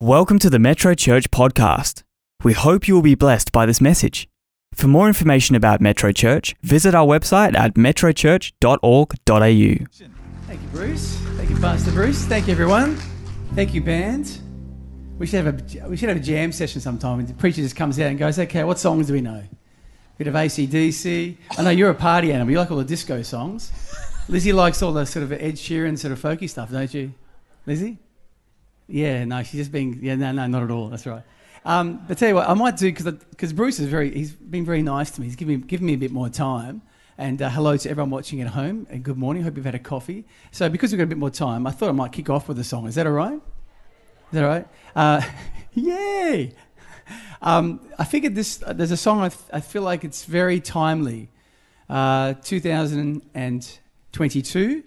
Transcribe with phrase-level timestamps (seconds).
[0.00, 2.04] Welcome to the Metro Church podcast.
[2.44, 4.28] We hope you will be blessed by this message.
[4.72, 9.16] For more information about Metro Church, visit our website at metrochurch.org.au.
[10.46, 11.16] Thank you, Bruce.
[11.36, 12.24] Thank you, Pastor Bruce.
[12.26, 12.94] Thank you, everyone.
[13.56, 14.38] Thank you, band.
[15.18, 17.26] We should have a we should have a jam session sometime.
[17.26, 19.42] The preacher just comes out and goes, "Okay, what songs do we know?
[20.16, 21.36] Bit of ACDC.
[21.58, 22.52] I know you're a party animal.
[22.52, 23.72] You like all the disco songs.
[24.28, 27.14] Lizzie likes all the sort of Ed Sheeran sort of folky stuff, don't you,
[27.66, 27.98] Lizzie?
[28.88, 30.88] Yeah, no, she's just being yeah, no, no, not at all.
[30.88, 31.22] That's right.
[31.64, 34.82] Um, but tell you what, I might do because Bruce is very he's been very
[34.82, 35.26] nice to me.
[35.26, 36.82] He's given me given me a bit more time.
[37.20, 39.42] And uh, hello to everyone watching at home, and good morning.
[39.42, 40.24] Hope you've had a coffee.
[40.52, 42.60] So, because we've got a bit more time, I thought I might kick off with
[42.60, 42.86] a song.
[42.86, 43.34] Is that all right?
[43.34, 43.40] Is
[44.30, 44.68] that all right?
[44.94, 45.20] Uh,
[45.74, 46.52] yay!
[47.42, 48.62] Um, I figured this.
[48.64, 51.28] Uh, there's a song I, th- I, feel like it's very timely.
[51.90, 54.84] Uh, 2022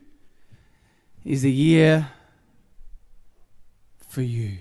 [1.26, 2.08] is the year
[4.12, 4.58] for you.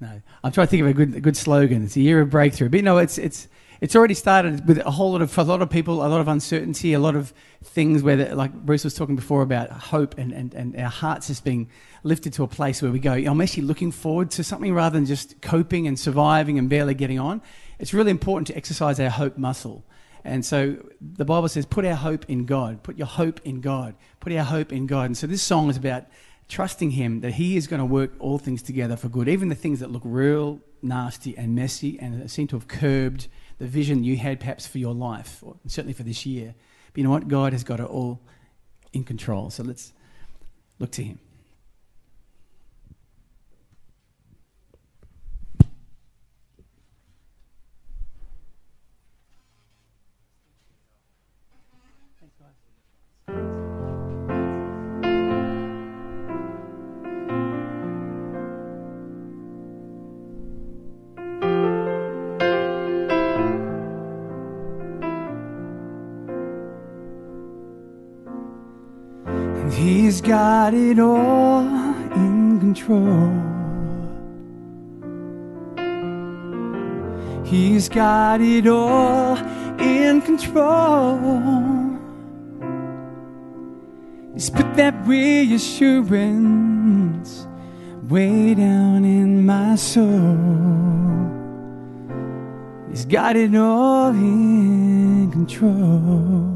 [0.00, 1.84] No, I'm trying to think of a good, good slogan.
[1.84, 2.68] It's a year of breakthrough.
[2.68, 3.48] But no, it's it's
[3.80, 6.20] it's already started with a whole lot of for a lot of people, a lot
[6.20, 10.16] of uncertainty, a lot of things where, the, like Bruce was talking before about hope
[10.16, 11.68] and, and, and our hearts just being
[12.02, 15.06] lifted to a place where we go, I'm actually looking forward to something rather than
[15.06, 17.42] just coping and surviving and barely getting on.
[17.78, 19.84] It's really important to exercise our hope muscle.
[20.24, 22.82] And so the Bible says, put our hope in God.
[22.82, 23.94] Put your hope in God.
[24.20, 25.06] Put our hope in God.
[25.06, 26.06] And so this song is about
[26.48, 29.54] trusting Him that He is going to work all things together for good, even the
[29.54, 33.28] things that look real nasty and messy and seem to have curbed
[33.58, 36.54] the vision you had perhaps for your life, or certainly for this year.
[36.92, 37.28] But you know what?
[37.28, 38.20] God has got it all
[38.92, 39.50] in control.
[39.50, 39.92] So let's
[40.78, 41.18] look to Him.
[69.84, 71.66] He's got it all
[72.16, 73.28] in control.
[77.44, 79.36] He's got it all
[79.78, 82.00] in control.
[84.32, 85.86] He's put that reassurance
[88.08, 90.38] way down in my soul.
[92.88, 96.53] He's got it all in control.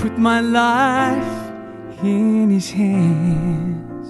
[0.00, 1.52] Put my life
[2.02, 4.08] in his hands.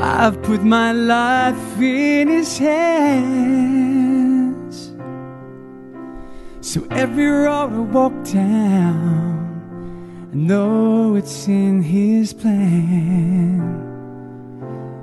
[0.00, 2.94] I've put my life in his hands.
[6.62, 13.60] So every road I walk down, I know it's in his plan.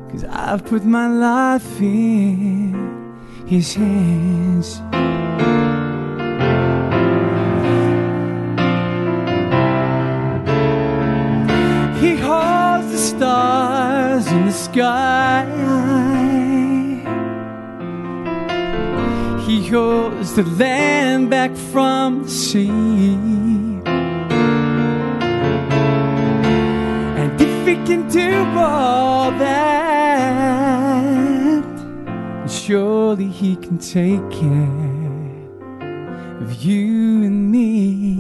[0.10, 2.74] Cause I've put my life in
[3.46, 4.82] his hands.
[14.52, 15.46] Sky.
[19.46, 23.16] He holds the land back from the sea.
[27.20, 29.62] And if he can do all that,
[32.50, 34.92] surely he can take care
[36.42, 38.18] of you and me.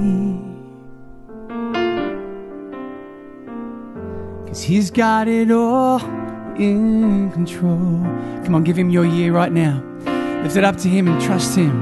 [4.47, 6.20] Cause he's got it all
[6.57, 8.01] in control.
[8.43, 9.83] Come on, give him your year right now.
[10.43, 11.79] Lift it up to him and trust him.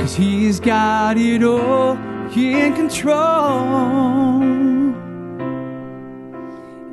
[0.00, 1.96] Cause he's got oh, it all
[2.36, 4.42] in control.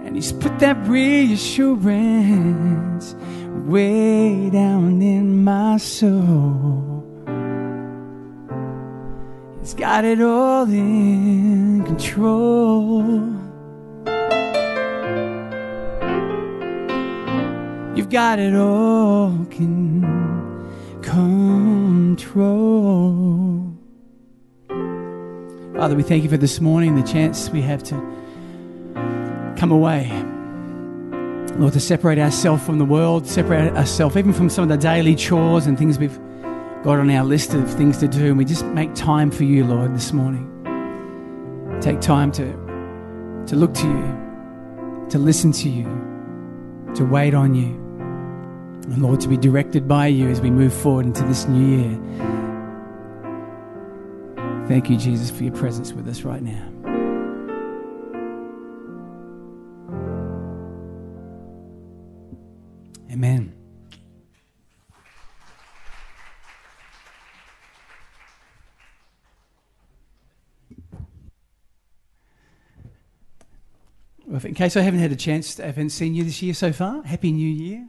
[0.05, 3.15] And he's put that reassurance
[3.65, 7.03] way down in my soul.
[9.59, 13.50] He's got it all in control.
[17.95, 20.01] You've got it all in
[21.01, 22.51] control.
[25.75, 27.95] Father, we thank you for this morning, the chance we have to
[29.57, 30.09] come away.
[31.57, 35.15] Lord, to separate ourselves from the world, separate ourselves even from some of the daily
[35.15, 36.17] chores and things we've
[36.83, 38.27] got on our list of things to do.
[38.27, 40.47] And we just make time for you, Lord, this morning.
[41.81, 42.45] Take time to,
[43.47, 46.10] to look to you, to listen to you,
[46.95, 47.79] to wait on you.
[48.91, 51.99] And Lord, to be directed by you as we move forward into this new year.
[54.67, 56.67] Thank you, Jesus, for your presence with us right now.
[63.11, 63.60] Amen.
[74.31, 77.03] In case I haven't had a chance, I haven't seen you this year so far.
[77.03, 77.85] Happy New Year!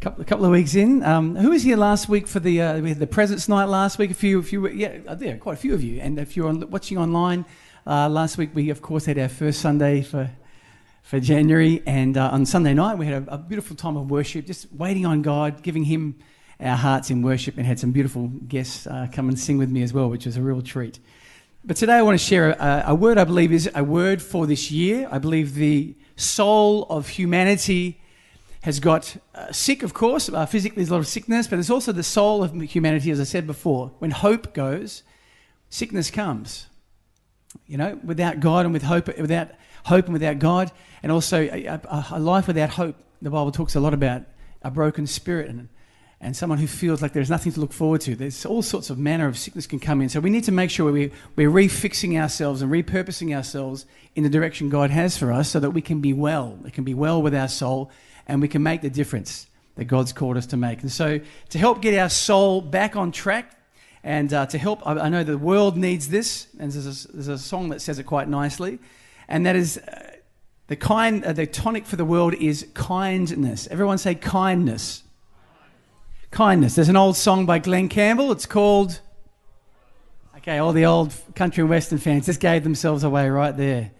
[0.00, 1.02] A couple of weeks in.
[1.02, 3.98] Um, who was here last week for the uh, we had the presence night last
[3.98, 4.12] week?
[4.12, 6.00] A few, a few, yeah, uh, there, quite a few of you.
[6.00, 7.44] And if you're on, watching online,
[7.84, 10.30] uh, last week we of course had our first Sunday for
[11.02, 14.46] for January, and uh, on Sunday night we had a, a, beautiful time of worship,
[14.46, 16.14] just waiting on God, giving Him
[16.60, 19.82] our hearts in worship, and had some beautiful guests uh, come and sing with me
[19.82, 21.00] as well, which was a real treat.
[21.68, 24.46] But today I want to share a, a word I believe is a word for
[24.46, 25.06] this year.
[25.12, 28.00] I believe the soul of humanity
[28.62, 30.30] has got uh, sick, of course.
[30.30, 33.20] Uh, physically, there's a lot of sickness, but there's also the soul of humanity, as
[33.20, 33.92] I said before.
[33.98, 35.02] When hope goes,
[35.68, 36.68] sickness comes.
[37.66, 39.50] You know, without God and with hope, without
[39.84, 40.72] hope and without God,
[41.02, 42.96] and also a, a, a life without hope.
[43.20, 44.22] The Bible talks a lot about
[44.62, 45.68] a broken spirit and
[46.20, 48.16] and someone who feels like there's nothing to look forward to.
[48.16, 50.08] There's all sorts of manner of sickness can come in.
[50.08, 53.86] So we need to make sure we, we're refixing ourselves and repurposing ourselves
[54.16, 56.58] in the direction God has for us so that we can be well.
[56.66, 57.92] It can be well with our soul
[58.26, 60.82] and we can make the difference that God's called us to make.
[60.82, 61.20] And so
[61.50, 63.56] to help get our soul back on track
[64.02, 67.28] and uh, to help, I, I, know the world needs this, and there's a, there's
[67.28, 68.78] a, song that says it quite nicely,
[69.28, 70.12] and that is uh,
[70.68, 73.66] the kind, uh, the tonic for the world is kindness.
[73.70, 75.02] Everyone say kindness.
[76.30, 76.74] Kindness.
[76.74, 78.32] There's an old song by Glen Campbell.
[78.32, 79.00] It's called.
[80.36, 83.90] Okay, all the old country and western fans just gave themselves away right there.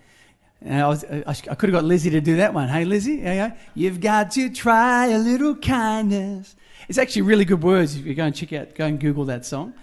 [0.60, 2.68] And I, was, I, I could have got Lizzie to do that one.
[2.68, 3.56] Hey, Lizzie, yeah, yeah.
[3.74, 6.56] You've got to try a little kindness.
[6.88, 9.46] It's actually really good words if you go and check out, go and Google that
[9.46, 9.74] song.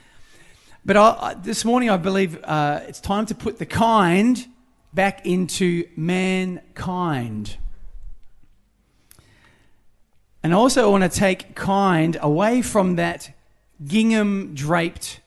[0.85, 4.45] But I, this morning, I believe uh, it's time to put the kind
[4.93, 7.57] back into mankind.
[10.45, 13.31] And also, I want to take kind away from that
[13.83, 15.19] gingham draped,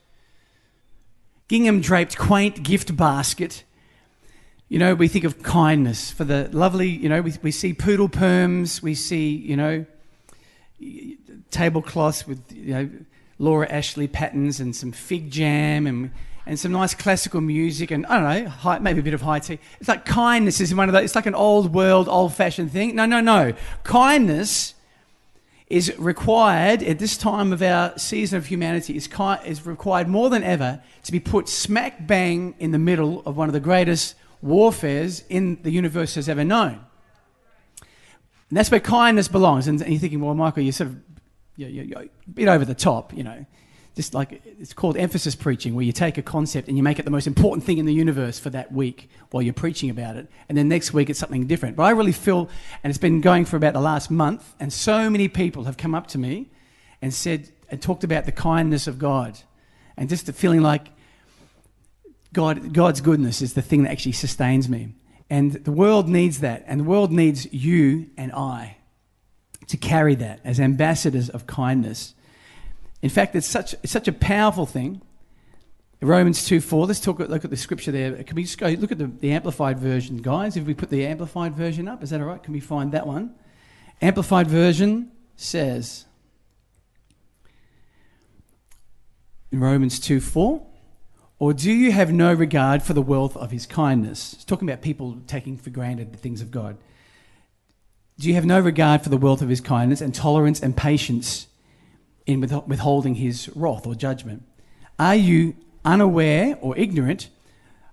[1.49, 3.65] gingham draped, quaint gift basket.
[4.69, 8.09] You know, we think of kindness for the lovely, you know, we, we see poodle
[8.09, 9.87] perms, we see, you know,
[11.51, 12.91] tablecloths with, you know,
[13.41, 16.13] Laura Ashley patterns and some fig jam and,
[16.47, 19.41] and some nice classical music and, I don't know, high, maybe a bit of high
[19.41, 19.59] tea.
[19.81, 22.95] It's like kindness is one of those, it's like an old world, old fashioned thing.
[22.95, 23.55] No, no, no.
[23.83, 24.75] Kindness
[25.71, 29.09] is required at this time of our season of humanity is,
[29.45, 33.49] is required more than ever to be put smack bang in the middle of one
[33.49, 36.85] of the greatest warfares in the universe has ever known.
[38.49, 39.69] And that's where kindness belongs.
[39.69, 40.97] And, you're thinking, well, Michael, you're sort of
[41.57, 43.45] you're, you're a bit over the top, you know
[43.99, 47.05] just like it's called emphasis preaching, where you take a concept and you make it
[47.05, 50.29] the most important thing in the universe for that week while you're preaching about it,
[50.49, 51.75] and then next week it's something different.
[51.75, 52.49] But I really feel,
[52.85, 55.97] and it's been going for about the last month, and so many people have come
[55.97, 56.49] up to me
[57.03, 59.37] and said and talked about the kindness of God,
[59.97, 60.87] and just the feeling like
[62.33, 64.95] God, God's goodness is the thing that actually sustains me.
[65.29, 68.77] And the world needs that, and the world needs you and I
[69.67, 72.15] to carry that as ambassadors of kindness
[73.03, 75.03] in fact, it's such, it's such a powerful thing.
[76.01, 78.23] Romans 2 4, let's talk, look at the scripture there.
[78.23, 80.57] Can we just go look at the, the Amplified version, guys?
[80.57, 82.43] If we put the Amplified version up, is that all right?
[82.43, 83.35] Can we find that one?
[84.01, 86.05] Amplified version says
[89.51, 90.65] in Romans 2 4,
[91.41, 94.35] or do you have no regard for the wealth of his kindness?
[94.35, 96.77] It's talking about people taking for granted the things of God.
[98.21, 101.48] Do you have no regard for the wealth of his kindness and tolerance and patience
[102.29, 104.45] in withholding his wrath or judgment?
[104.99, 107.31] Are you unaware or ignorant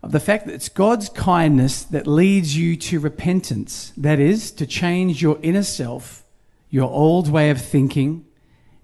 [0.03, 3.93] of the fact that it's God's kindness that leads you to repentance?
[3.95, 6.23] That is, to change your inner self,
[6.69, 8.25] your old way of thinking,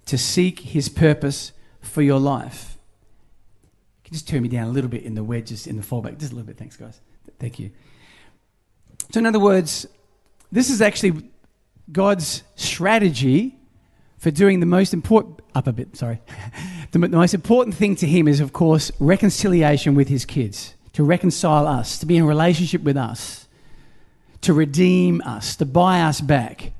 [0.06, 2.78] to seek his purpose for your life.
[3.98, 6.18] You can just turn me down a little bit in the wedges in the fallback.
[6.18, 6.58] Just a little bit.
[6.58, 7.02] Thanks, guys.
[7.40, 7.72] Thank you.
[9.12, 9.86] So, in other words,
[10.50, 11.30] this is actually
[11.92, 13.58] God's strategy
[14.22, 16.22] for doing the most important up a bit sorry.
[16.92, 21.66] The, most important thing to him is of course reconciliation with his kids to reconcile
[21.66, 23.48] us to be in relationship with us
[24.42, 26.74] to redeem us to buy us back.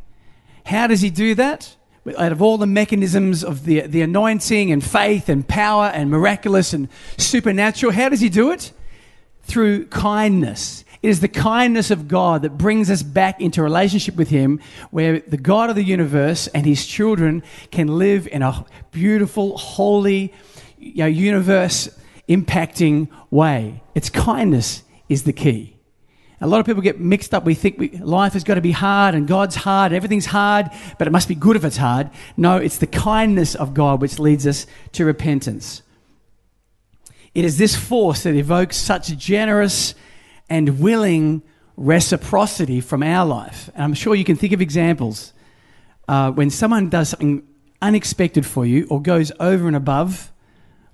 [0.66, 1.78] How does he do that?
[2.18, 6.74] Out of all the mechanisms of the, the anointing and faith and power and miraculous
[6.74, 8.74] and supernatural how does he do it?
[9.44, 14.30] Through kindness it is the kindness of God that brings us back into relationship with
[14.30, 14.60] Him,
[14.92, 17.42] where the God of the universe and His children
[17.72, 20.32] can live in a beautiful, holy,
[20.78, 21.90] you know, universe
[22.30, 23.82] impacting way.
[23.96, 25.76] Its kindness is the key.
[26.40, 27.46] A lot of people get mixed up.
[27.46, 31.08] We think we, life has got to be hard and God's hard, everything's hard, but
[31.08, 32.10] it must be good if it's hard.
[32.38, 35.84] No, it's the kindness of God which leads us to repentance.
[37.34, 39.94] It is this force that evokes such generous
[40.52, 41.42] and willing
[41.78, 43.70] reciprocity from our life.
[43.74, 45.34] And I'm sure you can think of examples
[46.10, 47.48] uh, when someone does something
[47.82, 50.32] unexpected for you or goes over and above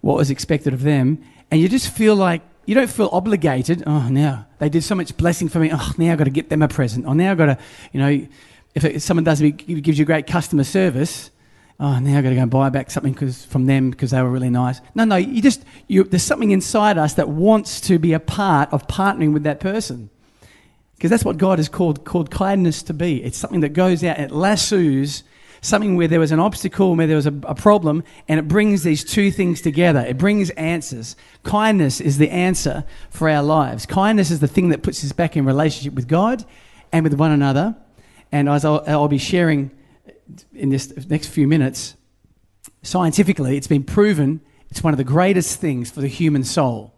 [0.01, 3.83] what was expected of them, and you just feel like you don't feel obligated.
[3.87, 5.71] Oh, now they did so much blessing for me.
[5.73, 7.05] Oh, now I've got to get them a present.
[7.07, 7.57] Oh, now I've got to,
[7.93, 8.27] you know,
[8.75, 11.31] if, someone does me, gives you great customer service,
[11.79, 14.21] oh, now I've got to go and buy back something cause, from them because they
[14.21, 14.81] were really nice.
[14.95, 18.71] No, no, you just, you, there's something inside us that wants to be a part
[18.73, 20.09] of partnering with that person.
[20.95, 23.23] Because that's what God has called, called kindness to be.
[23.23, 25.23] It's something that goes out, it lassos
[25.61, 28.83] something where there was an obstacle, where there was a, a, problem, and it brings
[28.83, 29.99] these two things together.
[30.01, 31.15] It brings answers.
[31.43, 33.85] Kindness is the answer for our lives.
[33.85, 36.45] Kindness is the thing that puts us back in relationship with God
[36.91, 37.75] and with one another.
[38.31, 39.71] And as I'll, I'll be sharing
[40.53, 41.95] in this next few minutes,
[42.81, 46.93] scientifically, it's been proven it's one of the greatest things for the human soul.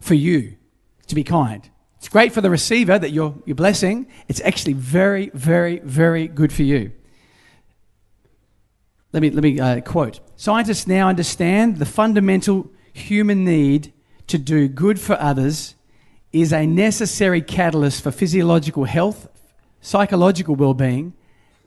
[0.00, 0.56] For you
[1.06, 1.68] to be kind.
[1.96, 4.06] It's great for the receiver that you're, you're blessing.
[4.28, 6.92] It's actually very, very, very good for you.
[9.12, 13.92] Let me, let me uh, quote Scientists now understand the fundamental human need
[14.28, 15.74] to do good for others
[16.32, 19.26] is a necessary catalyst for physiological health,
[19.80, 21.14] psychological well being,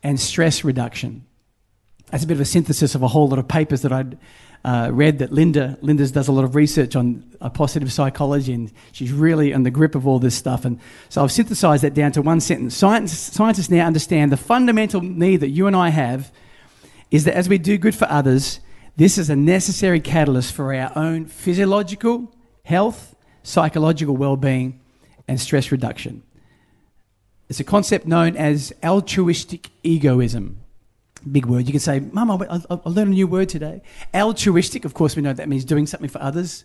[0.04, 1.26] and stress reduction.
[2.10, 4.18] That's a bit of a synthesis of a whole lot of papers that I'd
[4.64, 8.72] uh, read that Linda Linda's does a lot of research on uh, positive psychology, and
[8.92, 10.66] she's really in the grip of all this stuff.
[10.66, 10.80] And
[11.10, 12.76] so I've synthesized that down to one sentence.
[12.76, 16.32] Science, scientists now understand the fundamental need that you and I have
[17.10, 18.60] is that as we do good for others,
[18.98, 24.80] this is a necessary catalyst for our own physiological health, psychological well being,
[25.28, 26.24] and stress reduction.
[27.52, 30.62] It's a concept known as altruistic egoism.
[31.30, 31.66] Big word.
[31.66, 33.82] You can say, Mum, I, I learned a new word today.
[34.14, 36.64] Altruistic, of course, we know that means doing something for others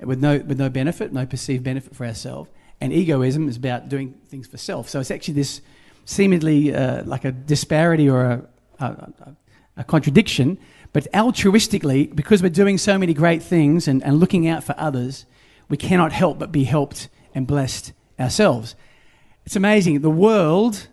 [0.00, 2.48] with no, with no benefit, no perceived benefit for ourselves.
[2.80, 4.88] And egoism is about doing things for self.
[4.88, 5.60] So it's actually this
[6.06, 8.48] seemingly uh, like a disparity or a,
[8.80, 9.36] a, a
[9.76, 10.58] a contradiction,
[10.94, 15.26] but altruistically, because we're doing so many great things and, and looking out for others,
[15.68, 18.74] we cannot help but be helped and blessed ourselves.
[19.44, 20.00] It's amazing.
[20.00, 20.88] The world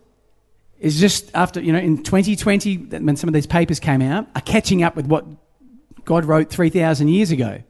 [0.80, 4.42] is just after, you know, in 2020, when some of these papers came out, are
[4.42, 5.26] catching up with what
[6.06, 7.62] God wrote 3,000 years ago.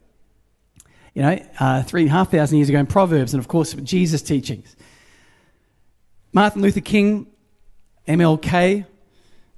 [1.13, 3.73] You know, uh, three and a half thousand years ago in Proverbs, and of course,
[3.73, 4.75] Jesus' teachings.
[6.31, 7.27] Martin Luther King,
[8.07, 8.85] MLK,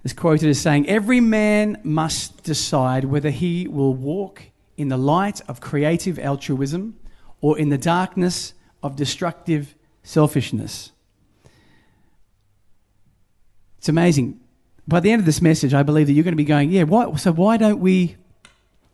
[0.04, 4.44] is quoted as saying, Every man must decide whether he will walk
[4.78, 6.98] in the light of creative altruism
[7.42, 10.92] or in the darkness of destructive selfishness.
[13.82, 14.40] It's amazing.
[14.88, 16.84] By the end of this message, I believe that you're going to be going, yeah,
[16.84, 18.16] why, so why don't we,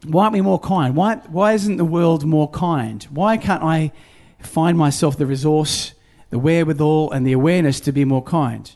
[0.06, 0.96] why aren't we more kind?
[0.96, 3.04] Why, why isn't the world more kind?
[3.12, 3.92] Why can't I
[4.40, 5.94] find myself the resource,
[6.32, 8.76] the wherewithal, and the awareness to be more kind?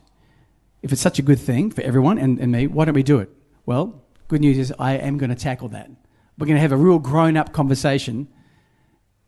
[0.82, 3.20] if it's such a good thing for everyone and, and me, why don't we do
[3.20, 3.30] it?
[3.66, 5.90] Well, good news is I am going to tackle that.
[6.38, 8.28] We're going to have a real grown-up conversation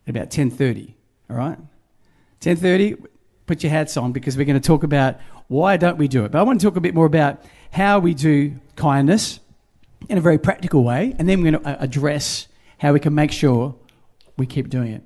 [0.08, 0.94] at about 10.30,
[1.30, 1.60] all right?
[2.42, 3.06] 10.30,
[3.46, 6.32] put your hats on because we're going to talk about why don't we do it.
[6.32, 9.40] But I want to talk a bit more about how we do kindness
[10.10, 12.48] in a very practical way, and then we're going to uh, address
[12.78, 13.76] how we can make sure
[14.38, 15.04] we keep doing it.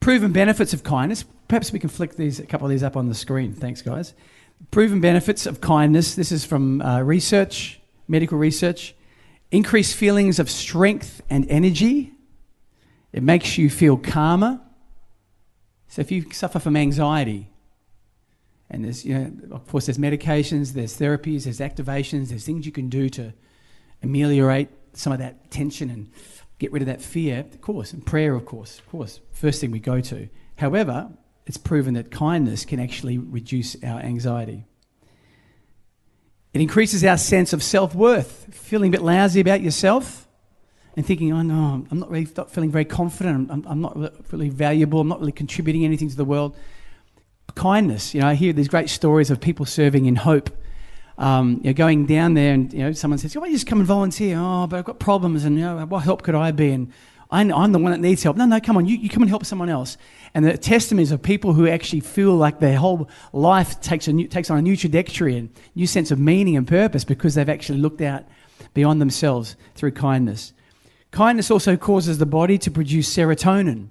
[0.00, 1.24] Proven benefits of kindness.
[1.48, 3.52] Perhaps we can flick these a couple of these up on the screen.
[3.52, 4.14] Thanks, guys.
[4.70, 6.14] Proven benefits of kindness.
[6.14, 8.94] This is from uh, research, medical research.
[9.50, 12.12] Increased feelings of strength and energy.
[13.12, 14.60] It makes you feel calmer.
[15.88, 17.48] So if you suffer from anxiety,
[18.70, 22.72] and there's, you know, of course, there's medications, there's therapies, there's activations, there's things you
[22.72, 23.32] can do to
[24.02, 26.10] ameliorate some of that tension and
[26.58, 29.70] get rid of that fear, of course, and prayer, of course, of course, first thing
[29.70, 30.28] we go to.
[30.56, 31.10] However,
[31.46, 34.66] it's proven that kindness can actually reduce our anxiety.
[36.52, 40.28] It increases our sense of self worth, feeling a bit lousy about yourself
[40.96, 43.96] and thinking, oh no, I'm not really not feeling very confident, I'm, I'm not
[44.32, 46.56] really valuable, I'm not really contributing anything to the world.
[47.58, 50.48] Kindness, you know, I hear these great stories of people serving in hope.
[51.18, 53.66] Um, you know, going down there and you know someone says, "Why don't you just
[53.66, 56.52] come and volunteer?" Oh, but I've got problems, and you know, what help could I
[56.52, 56.70] be?
[56.70, 56.92] And
[57.30, 58.36] I'm, I'm the one that needs help.
[58.36, 59.98] No, no, come on, you, you come and help someone else.
[60.34, 64.28] And the testimonies of people who actually feel like their whole life takes, a new,
[64.28, 67.80] takes on a new trajectory and new sense of meaning and purpose because they've actually
[67.80, 68.24] looked out
[68.72, 70.52] beyond themselves through kindness.
[71.10, 73.88] Kindness also causes the body to produce serotonin.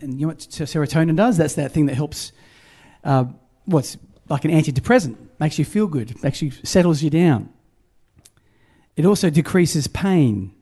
[0.00, 1.36] And you know what serotonin does?
[1.36, 2.32] That's that thing that helps
[3.04, 3.24] uh,
[3.64, 3.96] what's
[4.28, 7.48] like an antidepressant, makes you feel good, makes you settles you down.
[8.96, 10.52] It also decreases pain,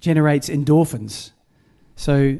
[0.00, 1.30] generates endorphins.
[1.96, 2.38] So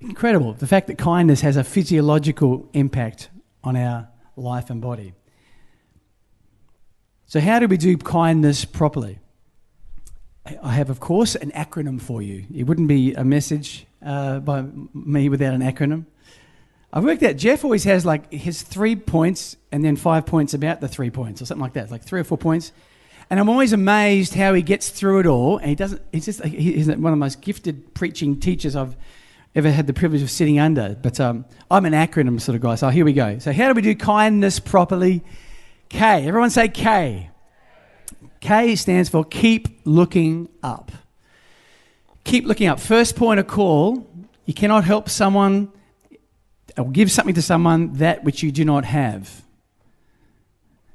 [0.00, 0.52] incredible.
[0.52, 3.30] The fact that kindness has a physiological impact
[3.64, 5.14] on our life and body.
[7.26, 9.18] So, how do we do kindness properly?
[10.62, 12.46] I have, of course, an acronym for you.
[12.54, 14.64] It wouldn't be a message uh, by
[14.94, 16.06] me without an acronym.
[16.96, 20.80] I've worked out Jeff always has like his three points and then five points about
[20.80, 22.72] the three points or something like that, like three or four points.
[23.28, 25.58] And I'm always amazed how he gets through it all.
[25.58, 26.00] And he doesn't.
[26.10, 28.96] He's just he's one of the most gifted preaching teachers I've
[29.54, 30.96] ever had the privilege of sitting under.
[31.02, 32.76] But um, I'm an acronym sort of guy.
[32.76, 33.40] So here we go.
[33.40, 35.22] So how do we do kindness properly?
[35.90, 36.26] K.
[36.26, 37.28] Everyone say K.
[38.40, 40.92] K stands for keep looking up.
[42.24, 42.80] Keep looking up.
[42.80, 44.08] First point of call.
[44.46, 45.72] You cannot help someone
[46.78, 49.42] or give something to someone that which you do not have.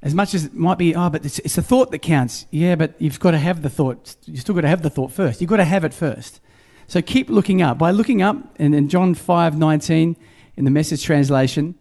[0.04, 2.48] As much as it might be, oh, but it's, it's the thought that counts.
[2.50, 4.16] Yeah, but you've got to have the thought.
[4.26, 5.42] You've still got to have the thought first.
[5.42, 6.40] You've got to have it first.
[6.88, 7.78] So keep looking up.
[7.78, 10.18] By looking up, and in John 5 19,
[10.58, 11.76] in the message translation,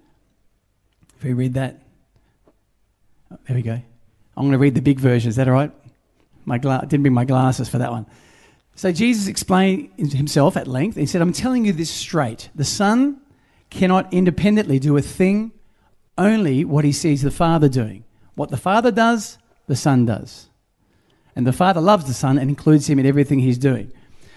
[1.17, 1.83] if we read that,
[3.33, 3.81] oh, there we go.
[4.37, 5.29] I'm going to read the big version.
[5.29, 5.73] Is that all right?
[6.45, 8.07] My gla- didn't bring my glasses for that one.
[8.75, 10.97] So Jesus explained himself at length.
[10.97, 12.49] He said, I'm telling you this straight.
[12.55, 13.20] The Son
[13.71, 15.53] cannot independently do a thing,
[16.19, 18.05] only what he sees the Father doing.
[18.35, 20.49] What the Father does, the Son does.
[21.37, 23.93] And the Father loves the Son and includes him in everything he's doing.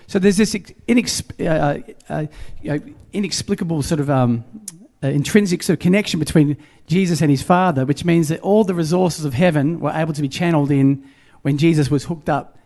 [0.07, 2.27] So there's this inexp- uh, uh,
[2.61, 2.79] you know,
[3.13, 4.43] inexplicable sort of um,
[5.03, 8.75] uh, intrinsic sort of connection between Jesus and his Father, which means that all the
[8.75, 11.03] resources of heaven were able to be channeled in
[11.41, 12.57] when Jesus was hooked up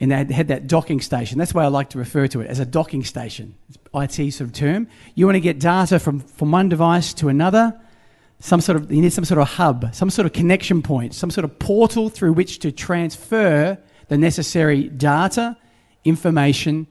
[0.00, 1.38] and they had that docking station.
[1.38, 3.54] That's why I like to refer to it as a docking station.
[3.68, 4.88] It's IT sort of term.
[5.14, 7.78] You want to get data from, from one device to another
[8.44, 11.30] some sort of you need some sort of hub, some sort of connection point, some
[11.30, 13.78] sort of portal through which to transfer
[14.08, 15.56] the necessary data,
[16.04, 16.86] information,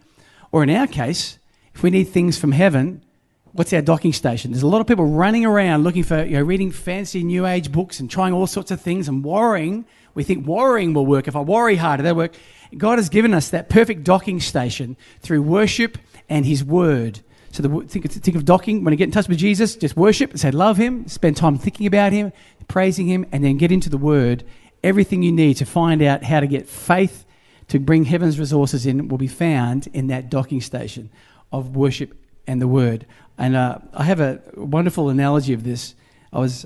[0.51, 1.37] or in our case,
[1.75, 3.03] if we need things from heaven,
[3.51, 4.51] what's our docking station?
[4.51, 7.71] There's a lot of people running around looking for, you know, reading fancy new age
[7.71, 9.85] books and trying all sorts of things and worrying.
[10.15, 11.27] We think worrying will work.
[11.27, 12.33] If I worry harder, that'll work.
[12.75, 17.21] God has given us that perfect docking station through worship and His Word.
[17.53, 18.83] So the, think, think of docking.
[18.83, 21.55] When you get in touch with Jesus, just worship, and say love him, spend time
[21.59, 22.33] thinking about him,
[22.67, 24.43] praising him, and then get into the word.
[24.83, 27.25] Everything you need to find out how to get faith
[27.67, 31.11] to bring heaven's resources in will be found in that docking station
[31.51, 33.05] of worship and the word.
[33.37, 35.93] And uh, I have a wonderful analogy of this.
[36.33, 36.65] I was,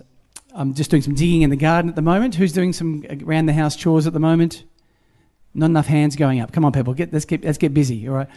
[0.55, 2.35] I'm just doing some digging in the garden at the moment.
[2.35, 4.63] Who's doing some around the house chores at the moment?
[5.53, 6.53] Not enough hands going up.
[6.53, 8.07] Come on, people, get let's get let's get busy.
[8.07, 8.29] All right.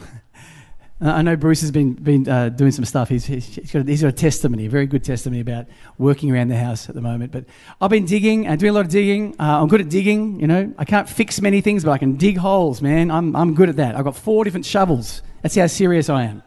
[1.00, 3.10] I know Bruce has been, been uh, doing some stuff.
[3.10, 5.66] He's, he's, got a, he's got a testimony, a very good testimony about
[5.98, 7.32] working around the house at the moment.
[7.32, 7.44] But
[7.82, 9.34] I've been digging and doing a lot of digging.
[9.38, 10.72] Uh, I'm good at digging, you know.
[10.78, 13.10] I can't fix many things, but I can dig holes, man.
[13.10, 13.94] I'm, I'm good at that.
[13.94, 15.20] I've got four different shovels.
[15.42, 16.42] That's how serious I am.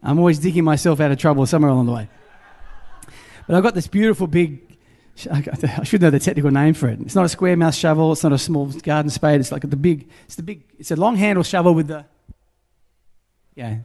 [0.00, 2.08] I'm always digging myself out of trouble somewhere along the way.
[3.48, 4.67] But I've got this beautiful big
[5.26, 7.00] I should know the technical name for it.
[7.00, 8.12] It's not a square mouth shovel.
[8.12, 9.40] It's not a small garden spade.
[9.40, 10.08] It's like the big.
[10.26, 10.62] It's the big.
[10.78, 12.04] It's a long handle shovel with the.
[13.54, 13.78] Yeah,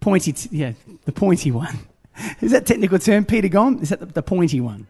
[0.00, 0.32] pointy.
[0.32, 0.72] T- yeah,
[1.04, 1.78] the pointy one.
[2.40, 3.80] Is that technical term, Peter Gom?
[3.80, 4.86] Is that the, the pointy one?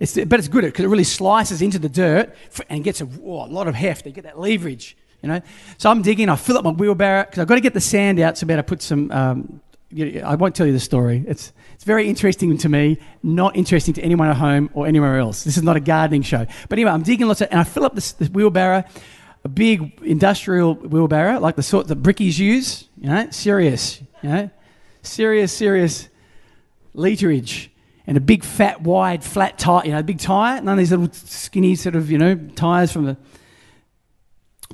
[0.00, 2.34] It's, but it's good because it really slices into the dirt
[2.68, 4.06] and gets a, oh, a lot of heft.
[4.06, 5.40] You get that leverage, you know.
[5.78, 6.28] So I'm digging.
[6.28, 8.36] I fill up my wheelbarrow because I've got to get the sand out.
[8.36, 9.10] So I better put some.
[9.12, 9.60] Um,
[9.96, 11.24] I won't tell you the story.
[11.26, 15.44] It's it's very interesting to me, not interesting to anyone at home or anywhere else.
[15.44, 16.46] This is not a gardening show.
[16.68, 18.84] But anyway, I'm digging lots of, and I fill up this, this wheelbarrow,
[19.44, 24.50] a big industrial wheelbarrow, like the sort that brickies use, you know, serious, you know,
[25.02, 26.08] serious, serious
[26.94, 27.68] literage.
[28.06, 31.10] And a big, fat, wide, flat tire, you know, big tire, none of these little
[31.12, 33.16] skinny sort of, you know, tires from the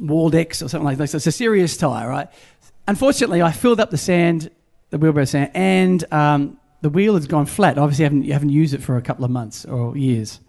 [0.00, 1.10] Waldex or something like that.
[1.10, 2.28] So it's a serious tire, right?
[2.88, 4.50] Unfortunately, I filled up the sand,
[4.90, 7.78] the wheelbarrow sand, and um, the wheel has gone flat.
[7.78, 10.40] Obviously, you haven't, you haven't used it for a couple of months or years.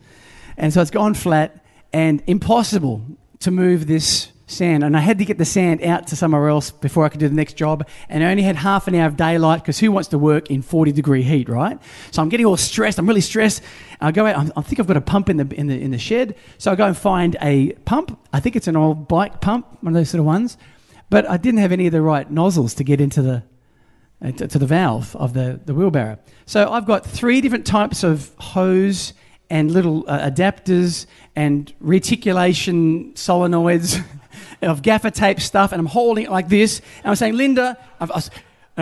[0.57, 3.01] And so it's gone flat and impossible
[3.39, 4.83] to move this sand.
[4.83, 7.27] And I had to get the sand out to somewhere else before I could do
[7.27, 7.87] the next job.
[8.09, 10.61] And I only had half an hour of daylight because who wants to work in
[10.61, 11.79] 40 degree heat, right?
[12.11, 12.99] So I'm getting all stressed.
[12.99, 13.61] I'm really stressed.
[13.99, 14.51] I go out.
[14.55, 16.35] I think I've got a pump in the, in the, in the shed.
[16.57, 18.19] So I go and find a pump.
[18.33, 20.57] I think it's an old bike pump, one of those sort of ones.
[21.09, 23.43] But I didn't have any of the right nozzles to get into the,
[24.21, 26.17] uh, to, to the valve of the, the wheelbarrow.
[26.45, 29.13] So I've got three different types of hose
[29.49, 31.05] and little uh, adapters
[31.35, 34.03] and reticulation solenoids
[34.61, 36.79] of gaffer tape stuff, and I'm holding it like this.
[36.97, 38.31] And I'm saying, Linda, I've, I And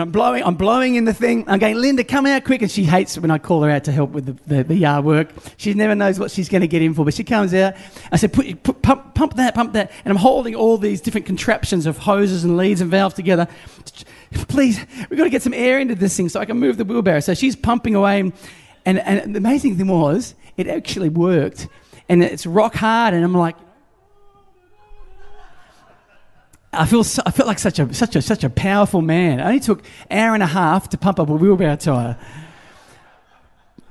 [0.00, 1.44] I'm blowing, I'm blowing in the thing.
[1.48, 2.62] I'm going, Linda, come out quick.
[2.62, 5.04] And she hates when I call her out to help with the, the, the yard
[5.04, 5.30] work.
[5.56, 7.04] She never knows what she's going to get in for.
[7.04, 7.74] But she comes out.
[8.10, 9.92] I said, put, put, pump, pump that, pump that.
[10.04, 13.46] And I'm holding all these different contraptions of hoses and leads and valves together.
[14.48, 16.84] Please, we've got to get some air into this thing so I can move the
[16.84, 17.20] wheelbarrow.
[17.20, 18.20] So she's pumping away.
[18.20, 21.68] And, and the amazing thing was, it actually worked.
[22.08, 23.14] And it's rock hard.
[23.14, 23.56] And I'm like,
[26.72, 29.40] I feel so, I felt like such a such a such a powerful man.
[29.40, 32.16] It only took an hour and a half to pump up a wheelbarrow tire.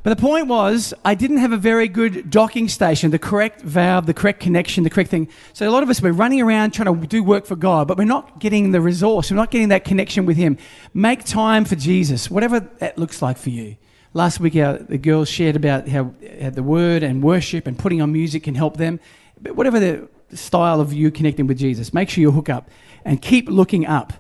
[0.02, 4.06] But the point was, I didn't have a very good docking station, the correct valve,
[4.06, 5.28] the correct connection, the correct thing.
[5.52, 7.98] So a lot of us we're running around trying to do work for God, but
[7.98, 9.30] we're not getting the resource.
[9.30, 10.58] We're not getting that connection with Him.
[10.94, 13.76] Make time for Jesus, whatever that looks like for you.
[14.14, 18.02] Last week, our, the girls shared about how, how the word and worship and putting
[18.02, 19.02] on music can help them.
[19.42, 21.94] But whatever the style of you connecting with Jesus.
[21.94, 22.70] Make sure you hook up
[23.06, 24.14] and keep looking up.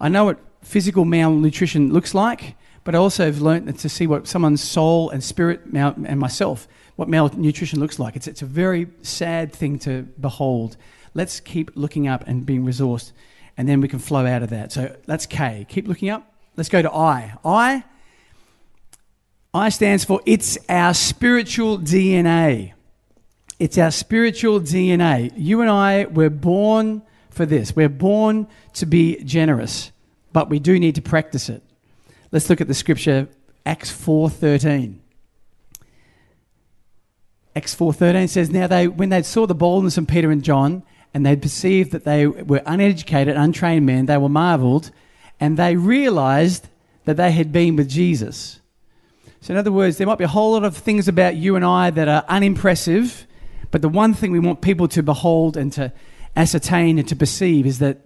[0.00, 4.26] I know what physical malnutrition looks like, but I also have learned to see what
[4.26, 8.16] someone's soul and spirit and myself, what malnutrition looks like.
[8.16, 10.76] It's, it's a very sad thing to behold.
[11.14, 13.12] Let's keep looking up and being resourced,
[13.56, 14.72] and then we can flow out of that.
[14.72, 15.66] So that's K.
[15.68, 16.32] Keep looking up.
[16.56, 17.34] Let's go to I.
[17.44, 17.84] I.
[19.54, 22.72] I stands for it's our spiritual DNA.
[23.62, 25.32] It's our spiritual DNA.
[25.36, 27.76] You and I were born for this.
[27.76, 29.92] We're born to be generous,
[30.32, 31.62] but we do need to practice it.
[32.32, 33.28] Let's look at the scripture
[33.64, 34.98] Acts 4:13.
[37.54, 40.82] Acts 4:13 says now they when they saw the boldness of Peter and John
[41.14, 44.90] and they perceived that they were uneducated untrained men they were marveled
[45.38, 46.66] and they realized
[47.04, 48.58] that they had been with Jesus.
[49.40, 51.64] So in other words there might be a whole lot of things about you and
[51.64, 53.28] I that are unimpressive
[53.72, 55.92] but the one thing we want people to behold and to
[56.36, 57.98] ascertain and to perceive is that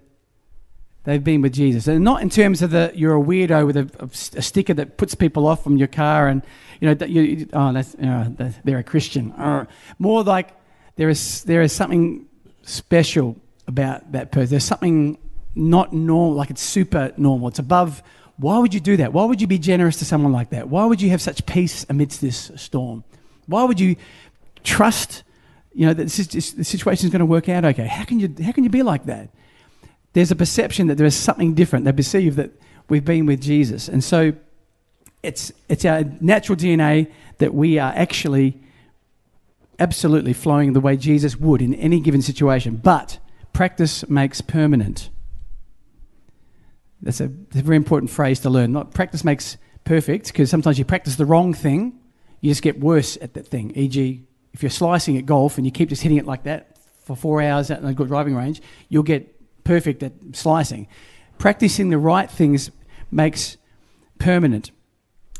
[1.05, 1.89] they've been with Jesus.
[1.89, 5.15] And not in terms of that you're a weirdo with a, a, sticker that puts
[5.15, 6.43] people off from your car and,
[6.81, 7.95] you know, you, oh, that's,
[8.65, 9.33] they're a Christian.
[9.33, 9.67] Or
[9.99, 10.51] more like
[10.95, 12.27] there is, there is something
[12.63, 14.51] special about that person.
[14.51, 15.19] There's something
[15.57, 17.49] not normal, like it's super normal.
[17.49, 18.05] It's above.
[18.37, 19.13] Why would you do that?
[19.13, 20.69] Why would you be generous to someone like that?
[20.69, 23.03] Why would you have such peace amidst this storm?
[23.47, 23.97] Why would you
[24.63, 25.25] trust
[25.77, 27.87] you know, the situation is going to work out okay.
[27.87, 29.29] How can, you, how can you be like that?
[30.15, 31.85] There's a perception that there is something different.
[31.85, 32.51] They perceive that
[32.89, 33.87] we've been with Jesus.
[33.87, 34.33] And so
[35.23, 38.59] it's, it's our natural DNA that we are actually
[39.79, 42.77] absolutely flowing the way Jesus would in any given situation.
[42.77, 43.19] But
[43.53, 45.11] practice makes permanent.
[47.03, 48.73] That's a, that's a very important phrase to learn.
[48.73, 52.01] Not practice makes perfect, because sometimes you practice the wrong thing,
[52.41, 54.27] you just get worse at that thing, e.g.,
[54.57, 57.43] if you're slicing at golf and you keep just hitting it like that for four
[57.43, 60.89] hours at a good driving range, you'll get perfect at slicing.
[61.37, 62.71] Practicing the right things
[63.11, 63.59] makes
[64.19, 64.71] permanent.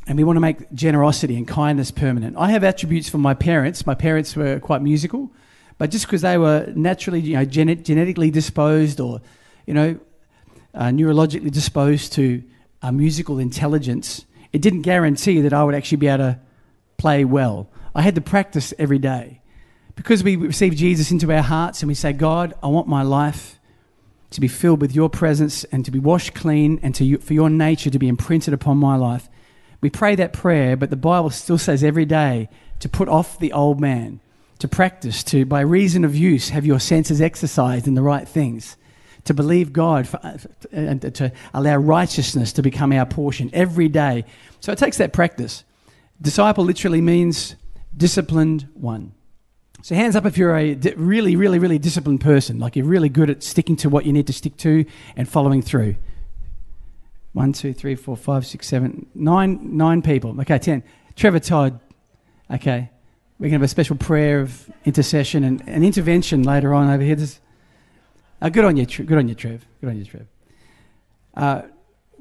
[0.07, 2.37] And we want to make generosity and kindness permanent.
[2.37, 3.87] I have attributes from my parents.
[3.87, 5.33] My parents were quite musical,
[5.79, 9.23] but just because they were naturally, you know, genetically disposed or,
[9.65, 9.99] you know,
[10.75, 12.43] uh, neurologically disposed to
[12.83, 16.39] a musical intelligence, it didn't guarantee that I would actually be able to
[16.99, 17.71] play well.
[17.97, 19.41] I had to practice every day.
[19.97, 23.59] Because we receive Jesus into our hearts and we say, God, I want my life
[24.31, 27.49] to be filled with your presence and to be washed clean and to, for your
[27.49, 29.31] nature to be imprinted upon my life.
[29.81, 33.55] We pray that prayer, but the Bible still says every day to put off the
[33.55, 34.21] old man,
[34.59, 38.77] to practice, to, by reason of use, have your senses exercised in the right things,
[39.25, 43.89] to believe God for, uh, uh, and to allow righteousness to become our portion every
[43.89, 44.27] day.
[44.61, 45.65] So it takes that practice.
[46.21, 47.57] Disciple literally means
[47.97, 49.13] disciplined one.
[49.83, 53.31] So, hands up if you're a really, really, really disciplined person, like you're really good
[53.31, 54.85] at sticking to what you need to stick to
[55.17, 55.97] and following through.
[57.33, 60.41] One, two, three, four, five, six, seven, nine, nine people.
[60.41, 60.83] Okay, ten.
[61.15, 61.79] Trevor Todd.
[62.51, 62.91] Okay,
[63.39, 67.03] we're going to have a special prayer of intercession and an intervention later on over
[67.03, 67.17] here.
[67.17, 67.41] This,
[68.41, 69.67] uh, good on you, good on you, Trev.
[69.81, 70.27] Good on you, Trev.
[71.35, 71.63] Uh,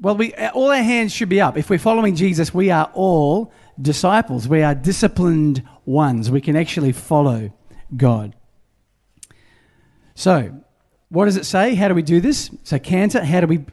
[0.00, 1.56] well, we, all our hands should be up.
[1.56, 4.48] If we're following Jesus, we are all disciples.
[4.48, 6.30] We are disciplined ones.
[6.30, 7.52] We can actually follow
[7.96, 8.34] God.
[10.14, 10.62] So,
[11.08, 11.74] what does it say?
[11.74, 12.50] How do we do this?
[12.64, 13.64] So, Canter, how do we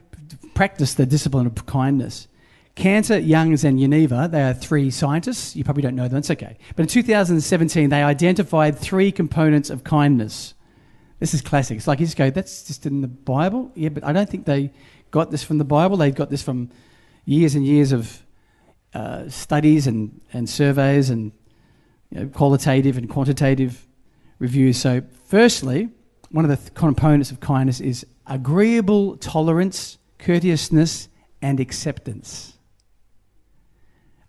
[0.54, 2.28] practice the discipline of kindness?
[2.74, 5.54] Canter, Youngs, and Yaneva, they are three scientists.
[5.54, 6.58] You probably don't know them, it's okay.
[6.74, 10.54] But in 2017, they identified three components of kindness.
[11.20, 11.78] This is classic.
[11.78, 13.70] It's like you just go, that's just in the Bible?
[13.74, 14.72] Yeah, but I don't think they
[15.12, 15.96] got this from the Bible.
[15.96, 16.70] They got this from
[17.24, 18.23] years and years of
[18.94, 21.32] uh, studies and, and surveys and
[22.10, 23.86] you know, qualitative and quantitative
[24.38, 24.78] reviews.
[24.78, 25.88] So, firstly,
[26.30, 31.08] one of the th- components of kindness is agreeable tolerance, courteousness,
[31.42, 32.56] and acceptance.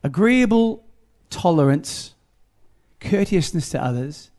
[0.03, 0.83] Agreeable
[1.29, 2.13] tolerance,
[2.99, 4.31] courteousness to others,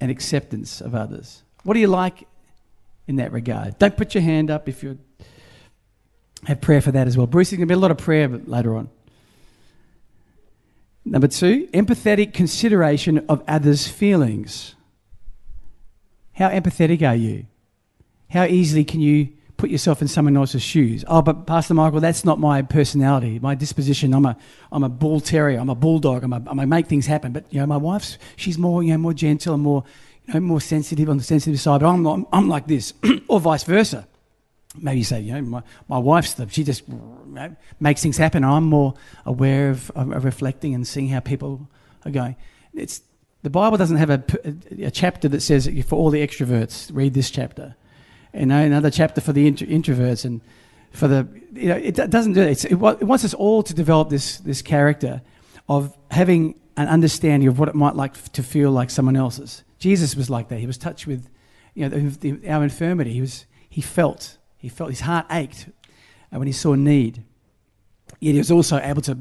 [0.00, 1.42] and acceptance of others.
[1.64, 2.26] What do you like
[3.06, 3.78] in that regard?
[3.78, 4.98] Don't put your hand up if you
[6.44, 7.26] have prayer for that as well.
[7.26, 8.90] Bruce, there's going to be a lot of prayer later on.
[11.04, 14.76] Number two, empathetic consideration of others' feelings.
[16.34, 17.46] How empathetic are you?
[18.30, 21.04] How easily can you put yourself in someone else's shoes?
[21.08, 24.14] Oh, but Pastor Michael, that's not my personality, my disposition.
[24.14, 24.36] I'm a,
[24.70, 25.58] I'm a bull terrier.
[25.58, 26.22] I'm a bulldog.
[26.22, 27.32] I'm a, I'm a make things happen.
[27.32, 29.84] But you know, my wife's she's more you know more gentle and more
[30.26, 31.80] you know more sensitive on the sensitive side.
[31.80, 32.94] But I'm not, I'm like this,
[33.28, 34.06] or vice versa
[34.80, 36.84] maybe you say, you know, my, my wife's the, she just
[37.80, 38.44] makes things happen.
[38.44, 38.94] I'm more
[39.26, 41.68] aware of, of, reflecting and seeing how people
[42.04, 42.36] are going.
[42.74, 43.02] It's,
[43.42, 44.22] the Bible doesn't have a,
[44.80, 47.76] a, chapter that says for all the extroverts, read this chapter.
[48.32, 50.40] You know, another chapter for the intro, introverts and
[50.92, 52.64] for the, you know, it doesn't do it.
[52.64, 55.22] it wants us all to develop this, this character
[55.68, 59.64] of having an understanding of what it might like to feel like someone else's.
[59.78, 60.58] Jesus was like that.
[60.58, 61.28] He was touched with,
[61.74, 63.12] you know, the, the, our infirmity.
[63.12, 65.68] He was, he felt he felt his heart ached
[66.30, 67.24] when he saw need.
[68.20, 69.18] Yet he was also able to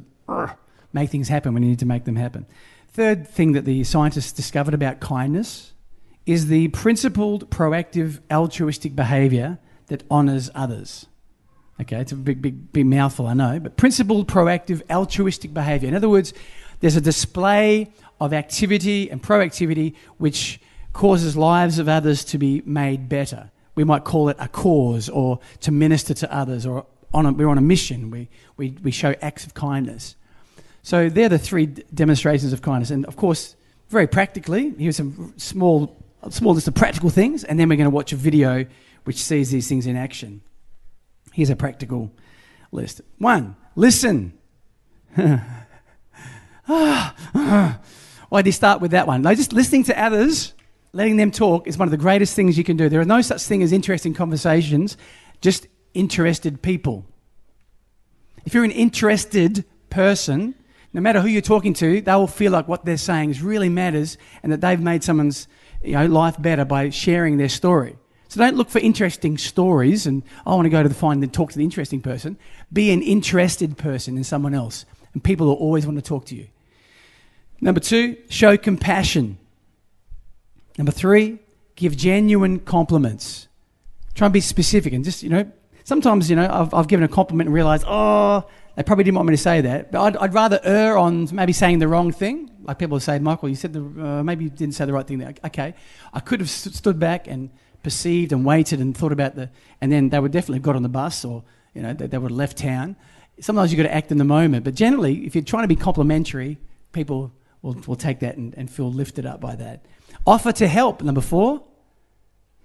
[0.93, 2.45] make things happen when he needed to make them happen.
[2.89, 5.73] Third thing that the scientists discovered about kindness
[6.27, 11.07] is the principled, proactive, altruistic behavior that honors others.
[11.81, 15.89] Okay, it's a big, big, big mouthful, I know, but principled, proactive, altruistic behavior.
[15.89, 16.33] In other words,
[16.81, 20.61] there's a display of activity and proactivity which
[20.93, 25.39] causes lives of others to be made better we might call it a cause or
[25.61, 28.09] to minister to others or on a, we're on a mission.
[28.09, 30.15] We, we, we show acts of kindness.
[30.83, 32.91] So they're the three d- demonstrations of kindness.
[32.91, 33.55] And of course,
[33.89, 35.95] very practically, here's some small,
[36.29, 38.65] small list of practical things, and then we're going to watch a video
[39.03, 40.41] which sees these things in action.
[41.33, 42.11] Here's a practical
[42.71, 43.01] list.
[43.17, 44.33] One, listen.
[46.65, 49.21] Why do you start with that one?
[49.23, 50.53] No, just listening to others
[50.93, 52.89] letting them talk is one of the greatest things you can do.
[52.89, 54.97] There are no such thing as interesting conversations,
[55.41, 57.05] just interested people.
[58.45, 60.55] If you're an interested person,
[60.93, 64.17] no matter who you're talking to, they will feel like what they're saying really matters
[64.43, 65.47] and that they've made someone's
[65.83, 67.95] you know, life better by sharing their story.
[68.27, 71.21] So don't look for interesting stories and oh, I want to go to the find
[71.21, 72.37] and talk to the interesting person.
[72.71, 76.35] Be an interested person in someone else, and people will always want to talk to
[76.35, 76.47] you.
[77.59, 79.37] Number two, show compassion.
[80.77, 81.39] Number three,
[81.75, 83.47] give genuine compliments.
[84.13, 85.51] Try and be specific and just, you know,
[85.83, 89.27] sometimes, you know, I've, I've given a compliment and realized, oh, they probably didn't want
[89.27, 89.91] me to say that.
[89.91, 92.49] But I'd, I'd rather err on maybe saying the wrong thing.
[92.63, 95.19] Like people say, Michael, you said the, uh, maybe you didn't say the right thing
[95.19, 95.33] there.
[95.45, 95.73] Okay.
[96.13, 97.49] I could have st- stood back and
[97.83, 99.49] perceived and waited and thought about the,
[99.81, 102.17] and then they would definitely have got on the bus or, you know, they, they
[102.17, 102.95] would have left town.
[103.39, 104.63] Sometimes you've got to act in the moment.
[104.63, 106.57] But generally, if you're trying to be complimentary,
[106.91, 109.85] people will, will take that and, and feel lifted up by that.
[110.25, 111.63] Offer to help, number four.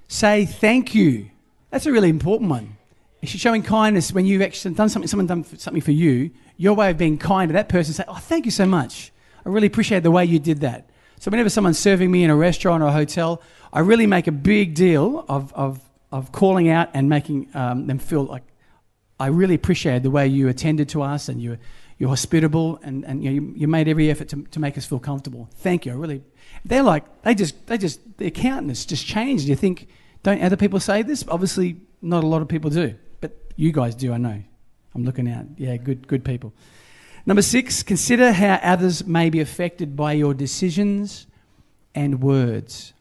[0.08, 1.30] Say thank you.
[1.70, 2.76] That's a really important one.
[3.22, 6.90] You're showing kindness when you've actually done something, someone done something for you, your way
[6.90, 9.10] of being kind to that person, say, oh, thank you so much.
[9.44, 10.88] I really appreciate the way you did that.
[11.18, 13.42] So whenever someone's serving me in a restaurant or a hotel,
[13.72, 15.80] I really make a big deal of, of,
[16.12, 18.42] of calling out and making um, them feel like
[19.18, 21.56] I really appreciate the way you attended to us and you,
[21.98, 24.84] you're hospitable and, and you, know, you, you made every effort to, to make us
[24.84, 25.48] feel comfortable.
[25.56, 25.92] Thank you.
[25.92, 26.22] I really
[26.68, 29.48] they're like, they just, they just, the accountants just changed.
[29.48, 29.88] You think,
[30.22, 31.24] don't other people say this?
[31.28, 34.42] Obviously, not a lot of people do, but you guys do, I know.
[34.94, 35.46] I'm looking out.
[35.56, 36.52] Yeah, good, good people.
[37.24, 41.26] Number six, consider how others may be affected by your decisions
[41.94, 42.92] and words.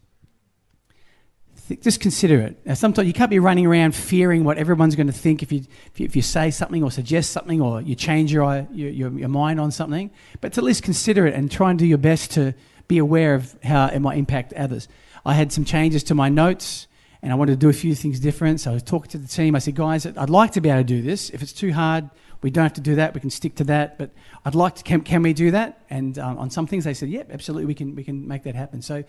[1.81, 2.63] Just consider it.
[2.65, 5.65] Now, sometimes you can't be running around fearing what everyone's going to think if you,
[5.91, 9.29] if you, if you say something or suggest something or you change your, your, your
[9.29, 10.11] mind on something.
[10.41, 12.53] But to at least consider it and try and do your best to,
[12.87, 14.87] be aware of how it might impact others.
[15.25, 16.87] I had some changes to my notes
[17.21, 18.59] and I wanted to do a few things different.
[18.59, 19.55] So I was talking to the team.
[19.55, 21.31] I said, guys, I'd like to be able to do this.
[21.31, 22.09] If it's too hard,
[22.43, 23.15] we don't have to do that.
[23.15, 23.97] We can stick to that.
[23.97, 24.11] But
[24.45, 25.81] I'd like to, can, can we do that?
[25.89, 28.53] And um, on some things, they said, yep, absolutely, we can, we can make that
[28.53, 28.83] happen.
[28.83, 29.03] So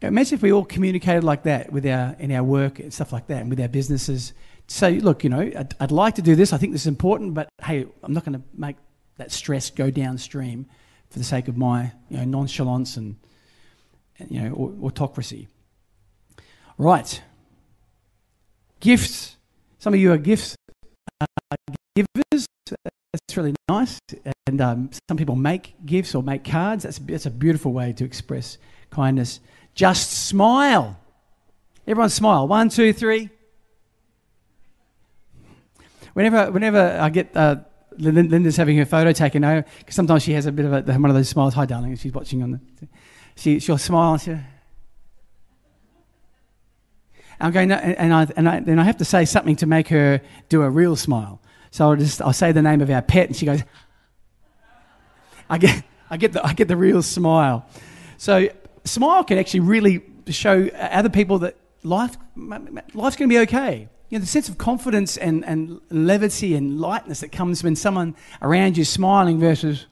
[0.00, 3.26] imagine if we all communicated like that with our, in our work and stuff like
[3.26, 4.32] that and with our businesses.
[4.66, 6.54] Say, look, you know, I'd, I'd like to do this.
[6.54, 8.76] I think this is important, but hey, I'm not going to make
[9.18, 10.66] that stress go downstream
[11.10, 13.16] for the sake of my you know, nonchalance and
[14.28, 15.48] you know, autocracy.
[16.78, 17.22] Right.
[18.80, 19.36] Gifts.
[19.78, 20.56] Some of you are gifts
[21.20, 21.26] uh,
[21.94, 22.46] givers.
[22.84, 23.98] That's really nice.
[24.46, 26.84] And um, some people make gifts or make cards.
[26.84, 28.58] That's, that's a beautiful way to express
[28.90, 29.40] kindness.
[29.74, 30.98] Just smile.
[31.86, 32.46] Everyone smile.
[32.46, 33.30] One, two, three.
[36.14, 37.56] whenever whenever I get uh,
[38.00, 41.14] Linda's having her photo taken, because sometimes she has a bit of a, one of
[41.14, 41.54] those smiles.
[41.54, 41.96] Hi, darling.
[41.96, 42.88] She's watching on the.
[43.36, 44.12] She she'll smile.
[44.14, 44.36] And she,
[47.40, 49.88] I'm going, and, and, I, and I, then I have to say something to make
[49.88, 51.40] her do a real smile.
[51.70, 53.62] So I'll just I'll say the name of our pet, and she goes.
[55.48, 57.66] I get I get the I get the real smile.
[58.18, 58.48] So
[58.84, 63.88] smile can actually really show other people that life life's going to be okay.
[64.10, 68.16] You know, the sense of confidence and, and levity and lightness that comes when someone
[68.42, 69.86] around you is smiling versus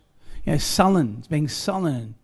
[0.45, 2.17] you know, sullen, being sullen,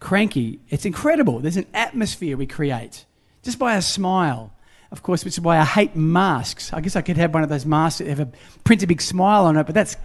[0.00, 0.60] cranky.
[0.70, 1.40] It's incredible.
[1.40, 3.04] There's an atmosphere we create
[3.42, 4.54] just by a smile.
[4.90, 6.72] Of course, which is why I hate masks.
[6.72, 8.30] I guess I could have one of those masks that have a
[8.64, 9.96] print a big smile on it, but that's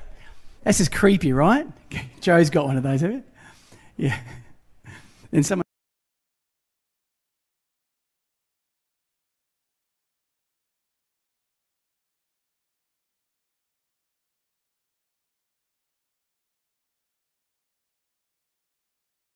[0.63, 1.65] that's just creepy, right?
[2.21, 3.23] Joe's got one of those, have you?
[3.97, 4.19] Yeah.
[5.31, 5.65] Then someone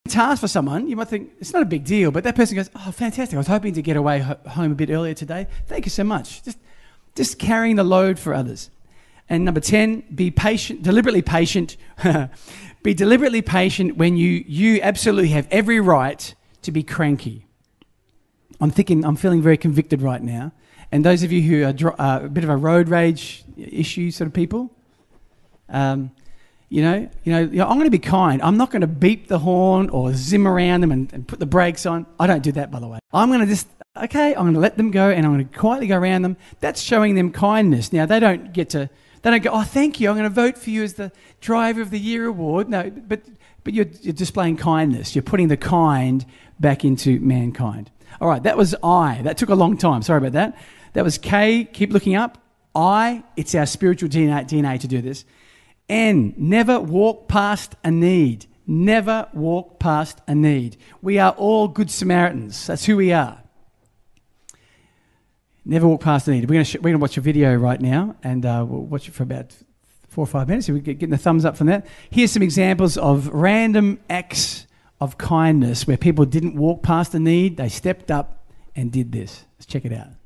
[0.08, 2.70] task for someone, you might think it's not a big deal, but that person goes,
[2.76, 3.36] "Oh, fantastic!
[3.36, 5.48] I was hoping to get away ho- home a bit earlier today.
[5.67, 6.58] Thank you so much." Just,
[7.15, 8.70] just carrying the load for others.
[9.30, 11.78] And number ten, be patient, deliberately patient.
[12.84, 17.46] be deliberately patient when you you absolutely have every right to be cranky.
[18.60, 20.52] I'm thinking, I'm feeling very convicted right now.
[20.91, 24.10] And those of you who are dro- uh, a bit of a road rage issue
[24.10, 24.74] sort of people,
[25.70, 26.12] um,
[26.69, 28.41] you know, you know, you know, I'm going to be kind.
[28.41, 31.45] I'm not going to beep the horn or zim around them and, and put the
[31.45, 32.06] brakes on.
[32.19, 32.99] I don't do that, by the way.
[33.13, 35.58] I'm going to just, okay, I'm going to let them go and I'm going to
[35.58, 36.36] quietly go around them.
[36.60, 37.93] That's showing them kindness.
[37.93, 38.89] Now, they don't get to,
[39.21, 41.82] they don't go, oh, thank you, I'm going to vote for you as the Driver
[41.82, 42.69] of the Year award.
[42.69, 43.21] No, but,
[43.63, 45.15] but you're, you're displaying kindness.
[45.15, 46.25] You're putting the kind
[46.60, 47.91] back into mankind.
[48.19, 49.21] All right, that was I.
[49.23, 50.01] That took a long time.
[50.01, 50.58] Sorry about that.
[50.93, 51.63] That was K.
[51.63, 52.39] Keep looking up.
[52.75, 53.23] I.
[53.38, 55.23] It's our spiritual DNA, DNA to do this.
[55.89, 56.34] N.
[56.38, 58.45] Never walk past a need.
[58.65, 60.78] Never walk past a need.
[61.02, 62.67] We are all good Samaritans.
[62.67, 63.41] That's who we are.
[65.63, 66.50] Never walk past a need.
[66.50, 69.23] We're going going to watch a video right now, and uh, we'll watch it for
[69.23, 69.56] about
[70.08, 70.69] four or five minutes.
[70.69, 71.86] We're getting the thumbs up from that.
[72.10, 74.67] Here's some examples of random acts
[75.00, 78.45] of kindness where people didn't walk past a need, they stepped up
[78.76, 79.45] and did this.
[79.58, 80.16] Let's check it out.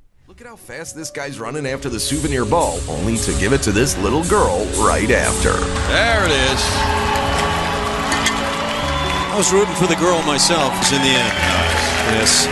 [0.41, 3.61] Look at how fast this guy's running after the souvenir ball, only to give it
[3.61, 5.51] to this little girl right after.
[5.91, 6.59] There it is.
[9.29, 10.73] I was rooting for the girl myself.
[10.79, 11.31] It's in the end.
[12.17, 12.47] Yes.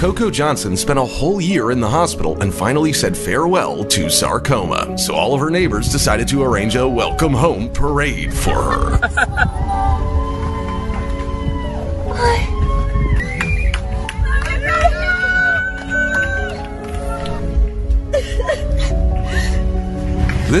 [0.00, 4.98] Coco Johnson spent a whole year in the hospital and finally said farewell to sarcoma.
[4.98, 10.16] So all of her neighbors decided to arrange a welcome home parade for her.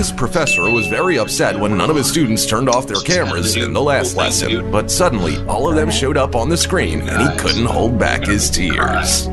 [0.00, 3.74] This professor was very upset when none of his students turned off their cameras in
[3.74, 7.38] the last lesson, but suddenly all of them showed up on the screen and he
[7.38, 9.28] couldn't hold back his tears.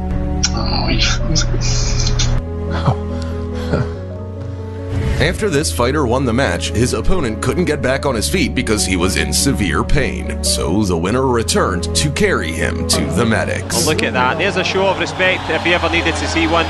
[5.22, 8.86] After this fighter won the match, his opponent couldn't get back on his feet because
[8.86, 10.44] he was in severe pain.
[10.44, 13.74] So the winner returned to carry him to the medics.
[13.74, 14.38] Well, look at that.
[14.38, 16.66] There's a show of respect if you ever needed to see one.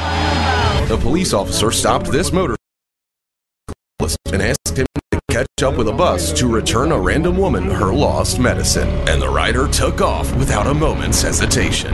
[0.88, 2.57] The police officer stopped this motorcyclist
[4.32, 7.94] and asked him to catch up with a bus to return a random woman her
[7.94, 8.90] lost medicine.
[9.08, 11.94] And the rider took off without a moment's hesitation.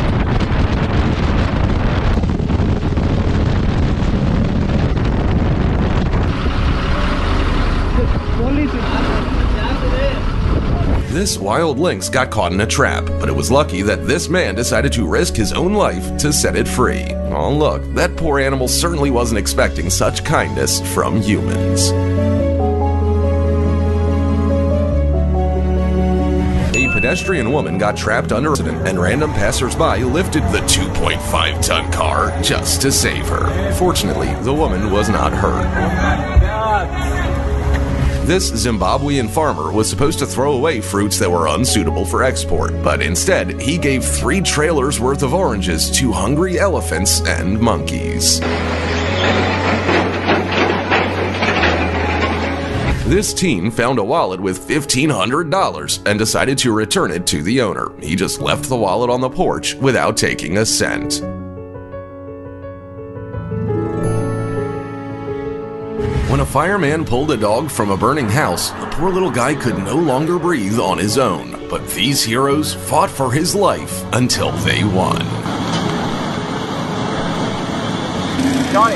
[11.24, 14.56] This wild lynx got caught in a trap, but it was lucky that this man
[14.56, 17.06] decided to risk his own life to set it free.
[17.32, 21.92] Oh, look, that poor animal certainly wasn't expecting such kindness from humans.
[26.76, 32.38] A pedestrian woman got trapped under accident, and random passersby lifted the 2.5 ton car
[32.42, 33.72] just to save her.
[33.76, 35.66] Fortunately, the woman was not hurt.
[36.46, 37.23] Oh,
[38.26, 43.02] This Zimbabwean farmer was supposed to throw away fruits that were unsuitable for export, but
[43.02, 48.40] instead, he gave three trailers worth of oranges to hungry elephants and monkeys.
[53.10, 57.92] This teen found a wallet with $1,500 and decided to return it to the owner.
[58.00, 61.22] He just left the wallet on the porch without taking a cent.
[66.30, 69.78] When a fireman pulled a dog from a burning house, the poor little guy could
[69.78, 71.68] no longer breathe on his own.
[71.70, 75.20] But these heroes fought for his life until they won.
[78.72, 78.96] Johnny,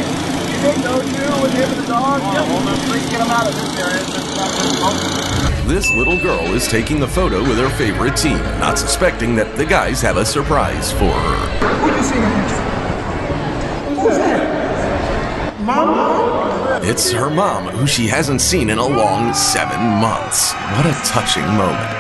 [0.63, 2.21] big no-do with him and the dog.
[2.23, 4.03] Oh, please get him out of this area.
[4.03, 5.67] This is not this close.
[5.67, 9.65] This little girl is taking the photo with her favorite team, not suspecting that the
[9.65, 11.67] guys have a surprise for her.
[11.81, 12.61] Who'd you see him next to?
[14.01, 15.61] Who's that?
[15.61, 16.16] Mama?
[16.89, 20.53] It's her mom, who she hasn't seen in a long seven months.
[20.53, 21.91] What a touching moment.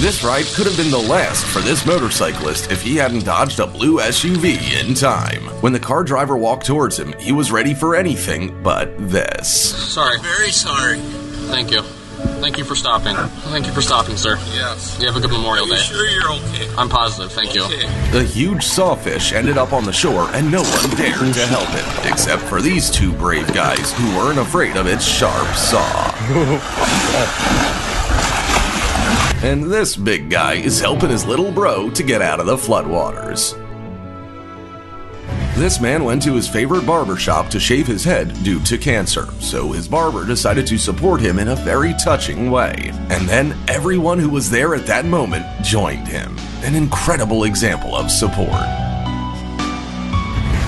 [0.00, 3.68] This ride could have been the last for this motorcyclist if he hadn't dodged a
[3.68, 5.44] blue SUV in time.
[5.60, 9.92] When the car driver walked towards him, he was ready for anything but this.
[9.92, 10.18] Sorry.
[10.18, 10.98] Very sorry.
[11.46, 11.82] Thank you.
[12.40, 13.14] Thank you for stopping.
[13.50, 14.36] Thank you for stopping, sir.
[14.52, 14.98] Yes.
[15.00, 15.80] You have a good Memorial Are you Day.
[15.82, 16.68] sure you're okay?
[16.76, 17.30] I'm positive.
[17.32, 17.62] Thank you.
[18.12, 22.10] The huge sawfish ended up on the shore and no one dared to help it,
[22.12, 26.12] except for these two brave guys who weren't afraid of its sharp saw.
[29.44, 33.54] and this big guy is helping his little bro to get out of the floodwaters.
[35.58, 39.26] This man went to his favorite barber shop to shave his head due to cancer,
[39.40, 42.92] so his barber decided to support him in a very touching way.
[43.10, 46.36] And then everyone who was there at that moment joined him.
[46.62, 48.52] An incredible example of support.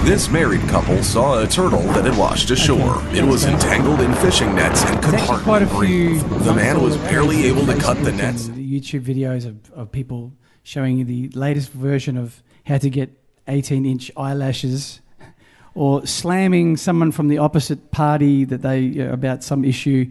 [0.05, 3.01] This married couple saw a turtle that had washed ashore.
[3.15, 5.79] It was entangled in fishing nets and could hardly a few.
[5.79, 6.45] breathe.
[6.45, 8.49] The man was barely able to cut the nets.
[8.49, 10.33] YouTube videos of, of people
[10.65, 13.20] showing the latest version of how to get
[13.51, 15.01] 18 inch eyelashes
[15.75, 20.11] or slamming someone from the opposite party that they you know, about some issue.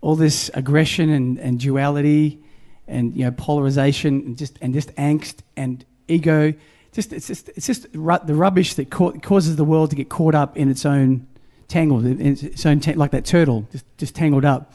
[0.00, 2.42] All this aggression and, and duality
[2.86, 6.52] and you know polarization and just and just angst and ego.
[6.92, 10.08] Just it's just it's just ru- the rubbish that ca- causes the world to get
[10.08, 11.26] caught up in its own
[11.68, 14.72] tangled in its own ta- like that turtle just just tangled up.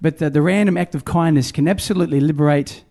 [0.00, 2.84] But the, the random act of kindness can absolutely liberate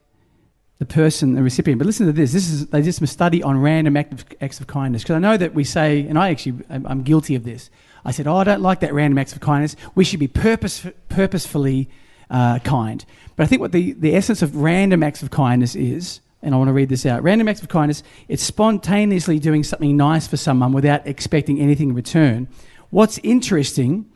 [0.80, 1.80] the person, the recipient.
[1.80, 2.34] But listen to this.
[2.34, 5.04] This is they did some study on random act of, acts of kindness.
[5.04, 7.70] Because I know that we say, and I actually I'm, guilty of this.
[8.04, 9.76] I said, oh, I don't like that random acts of kindness.
[9.96, 11.90] We should be purpose, purposefully
[12.30, 13.04] uh, kind.
[13.36, 16.58] But I think what the, the essence of random acts of kindness is, and I
[16.58, 17.24] want to read this out.
[17.24, 21.96] Random acts of kindness, it's spontaneously doing something nice for someone without expecting anything in
[21.96, 22.48] return.
[22.92, 24.12] What's interesting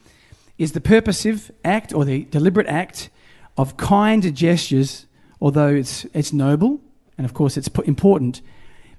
[0.57, 3.10] is the purposive act or the deliberate act
[3.57, 5.07] of kind gestures,
[5.42, 6.82] although it's, it's noble
[7.18, 8.42] and of course it's important,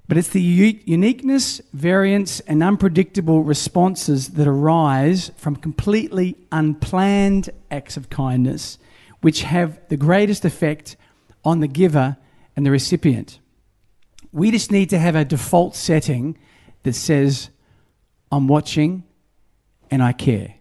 [0.08, 7.96] but it's the u- uniqueness, variance, and unpredictable responses that arise from completely unplanned acts
[7.96, 8.78] of kindness,
[9.20, 10.96] which have the greatest effect
[11.44, 12.16] on the giver
[12.56, 13.38] and the recipient.
[14.32, 16.36] We just need to have a default setting
[16.82, 17.50] that says,
[18.30, 19.04] I'm watching
[19.90, 20.54] and I care.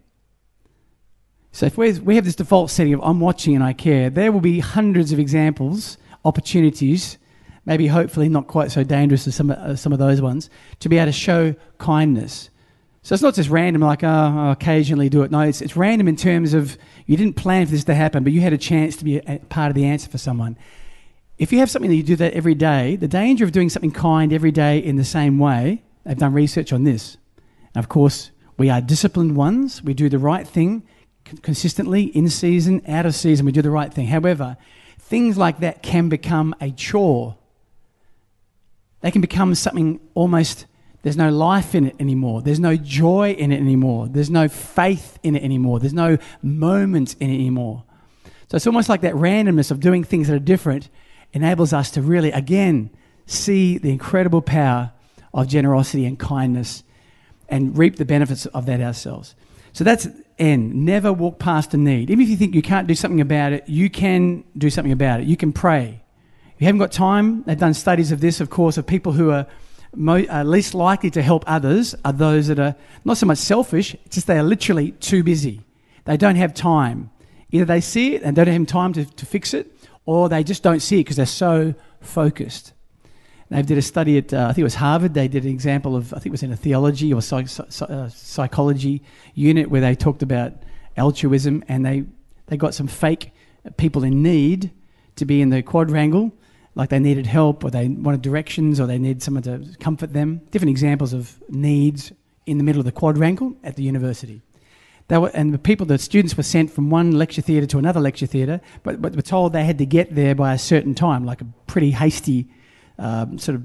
[1.52, 4.40] So if we have this default setting of I'm watching and I care, there will
[4.40, 7.18] be hundreds of examples, opportunities,
[7.66, 10.48] maybe hopefully not quite so dangerous as some, uh, some of those ones,
[10.78, 12.50] to be able to show kindness.
[13.02, 15.30] So it's not just random, like, oh, I'll occasionally do it.
[15.30, 16.76] No, it's, it's random in terms of
[17.06, 19.22] you didn't plan for this to happen, but you had a chance to be a,
[19.26, 20.56] a part of the answer for someone.
[21.38, 23.90] If you have something that you do that every day, the danger of doing something
[23.90, 27.16] kind every day in the same way, they've done research on this.
[27.74, 29.82] And of course, we are disciplined ones.
[29.82, 30.82] We do the right thing
[31.42, 33.46] consistently, in season, out of season.
[33.46, 34.06] We do the right thing.
[34.06, 34.56] However,
[34.98, 37.36] things like that can become a chore.
[39.00, 40.66] They can become something almost,
[41.02, 42.42] there's no life in it anymore.
[42.42, 44.08] There's no joy in it anymore.
[44.08, 45.80] There's no faith in it anymore.
[45.80, 47.84] There's no moment in it anymore.
[48.48, 50.88] So it's almost like that randomness of doing things that are different
[51.32, 52.90] enables us to really, again,
[53.26, 54.92] see the incredible power
[55.32, 56.82] of generosity and kindness
[57.48, 59.34] and reap the benefits of that ourselves.
[59.72, 60.08] So that's
[60.40, 60.84] N.
[60.84, 62.10] Never walk past a need.
[62.10, 65.20] Even if you think you can't do something about it, you can do something about
[65.20, 65.26] it.
[65.26, 66.02] You can pray.
[66.54, 69.30] If you haven't got time, they've done studies of this, of course, of people who
[69.30, 69.46] are,
[69.94, 72.74] mo- are least likely to help others are those that are
[73.04, 75.60] not so much selfish, it's just they are literally too busy.
[76.04, 77.10] They don't have time.
[77.52, 79.70] Either they see it and don't have time to, to fix it,
[80.06, 82.72] or they just don't see it because they're so focused.
[83.50, 85.14] They did a study at, uh, I think it was Harvard.
[85.14, 87.84] They did an example of, I think it was in a theology or psych, psy-
[87.84, 89.02] uh, psychology
[89.34, 90.52] unit where they talked about
[90.96, 92.04] altruism and they,
[92.46, 93.32] they got some fake
[93.76, 94.70] people in need
[95.16, 96.32] to be in the quadrangle,
[96.76, 100.42] like they needed help or they wanted directions or they needed someone to comfort them.
[100.52, 102.12] Different examples of needs
[102.46, 104.42] in the middle of the quadrangle at the university.
[105.08, 107.98] They were, and the people, the students were sent from one lecture theatre to another
[107.98, 111.24] lecture theatre, but, but were told they had to get there by a certain time,
[111.24, 112.46] like a pretty hasty
[113.00, 113.64] um, sort of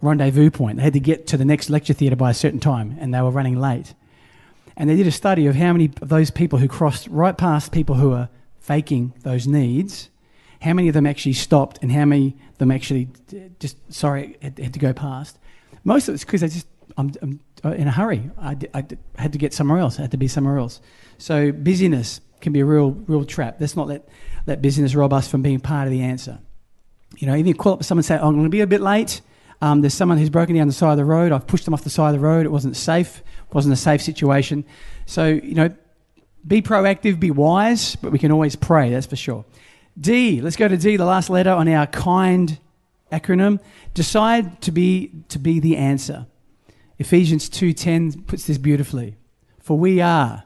[0.00, 0.78] rendezvous point.
[0.78, 3.20] They had to get to the next lecture theatre by a certain time, and they
[3.20, 3.94] were running late.
[4.76, 7.72] And they did a study of how many of those people who crossed right past
[7.72, 8.28] people who are
[8.58, 10.10] faking those needs,
[10.60, 13.08] how many of them actually stopped and how many of them actually
[13.58, 15.38] just, sorry, had, had to go past.
[15.84, 16.66] Most of it's because I just,
[16.98, 18.30] I'm, I'm uh, in a hurry.
[18.38, 18.56] I
[19.16, 19.98] had to get somewhere else.
[19.98, 20.80] I had to be somewhere else.
[21.18, 23.56] So busyness can be a real, real trap.
[23.60, 24.06] Let's not let,
[24.46, 26.38] let busyness rob us from being part of the answer.
[27.18, 28.66] You know, even you call up someone and say, oh, I'm going to be a
[28.66, 29.20] bit late.
[29.62, 31.32] Um, there's someone who's broken down the side of the road.
[31.32, 32.44] I've pushed them off the side of the road.
[32.44, 33.22] It wasn't safe.
[33.52, 34.64] Wasn't a safe situation.
[35.06, 35.74] So, you know,
[36.46, 39.44] be proactive, be wise, but we can always pray, that's for sure.
[39.98, 42.58] D, let's go to D, the last letter on our kind
[43.10, 43.60] acronym.
[43.94, 46.26] Decide to be, to be the answer.
[46.98, 49.16] Ephesians 2.10 puts this beautifully.
[49.58, 50.44] For we are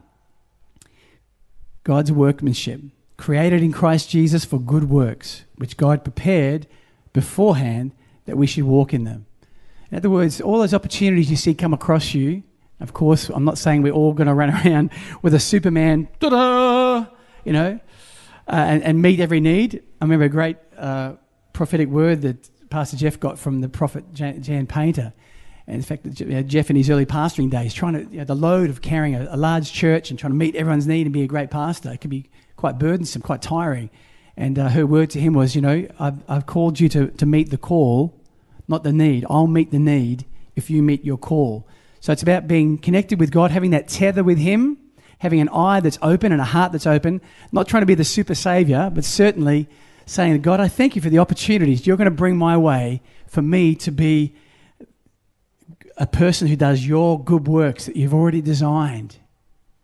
[1.84, 2.80] God's workmanship,
[3.21, 6.66] created in Christ Jesus for good works, which God prepared
[7.12, 7.93] beforehand
[8.25, 9.27] that we should walk in them.
[9.91, 12.43] In other words, all those opportunities you see come across you,
[12.81, 14.91] of course, I'm not saying we're all going to run around
[15.21, 17.05] with a Superman, ta-da,
[17.45, 17.79] you know,
[18.49, 19.83] uh, and, and, meet every need.
[20.01, 21.12] I remember a great uh,
[21.53, 25.12] prophetic word that Pastor Jeff got from the prophet Jan, Jan Painter.
[25.66, 26.05] And in fact,
[26.49, 29.29] Jeff in his early pastoring days, trying to, you know, the load of carrying a,
[29.31, 32.01] a, large church and trying to meet everyone's need and be a great pastor, it
[32.01, 33.88] can be quite burdensome, quite tiring.
[34.36, 37.26] And uh, her word to him was, you know, I've, I've called you to, to
[37.26, 38.14] meet the call,
[38.68, 39.24] not the need.
[39.30, 41.66] I'll meet the need if you meet your call.
[42.00, 44.76] So it's about being connected with God, having that tether with Him,
[45.18, 48.04] having an eye that's open and a heart that's open, not trying to be the
[48.04, 49.66] super savior, but certainly
[50.04, 53.40] saying, God, I thank you for the opportunities you're going to bring my way for
[53.40, 54.34] me to be
[55.96, 59.16] a person who does your good works that you've already designed.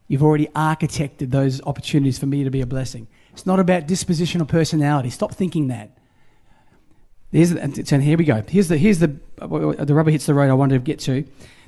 [0.09, 3.09] You've already architected those opportunities for me to be a blessing.
[3.33, 5.11] It's not about disposition or personality.
[5.11, 5.99] Stop thinking that.
[7.33, 8.43] Here's and here we go.
[8.49, 10.49] Here's the here's the the rubber hits the road.
[10.49, 11.25] I wanted to get to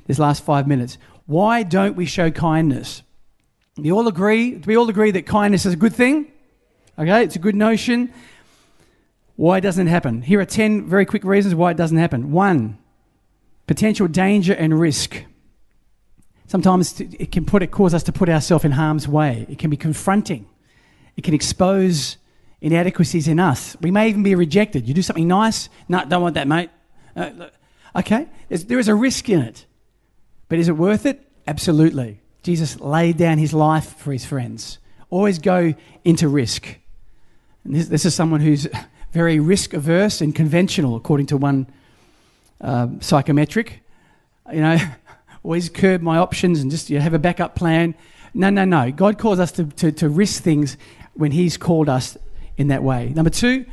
[0.07, 0.97] this last five minutes.
[1.25, 3.03] Why don't we show kindness?
[3.77, 4.55] We all agree.
[4.55, 6.31] We all agree that kindness is a good thing?
[6.97, 8.11] Okay, it's a good notion.
[9.35, 10.21] Why doesn't it happen?
[10.21, 12.31] Here are ten very quick reasons why it doesn't happen.
[12.31, 12.77] One,
[13.67, 15.23] potential danger and risk.
[16.49, 19.45] Sometimes it can put it cause us to put ourselves in harm's way.
[19.47, 20.47] It can be confronting.
[21.15, 22.17] It can expose
[22.59, 23.77] inadequacies in us.
[23.81, 24.87] We may even be rejected.
[24.87, 26.71] You do something nice, no, don't want that, mate.
[27.15, 27.49] Uh,
[27.95, 29.67] okay, There's, there is a risk in it.
[30.47, 31.23] But is it worth it?
[31.45, 32.19] Absolutely.
[32.41, 34.79] Jesus laid down his life for his friends.
[35.11, 36.79] Always go into risk.
[37.63, 38.67] And this, this is someone who's
[39.11, 41.67] very risk averse and conventional, according to one
[42.59, 43.81] uh, psychometric.
[44.51, 44.77] You know,
[45.43, 47.95] always curb my options and just you know, have a backup plan.
[48.33, 48.91] No, no, no.
[48.91, 50.77] God calls us to, to, to risk things
[51.13, 52.17] when He's called us
[52.57, 53.09] in that way.
[53.09, 53.65] Number two,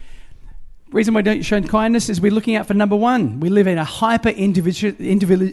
[0.90, 3.40] reason why we don't show kindness is we're looking out for number one.
[3.40, 5.52] We live in a hyper individual, individual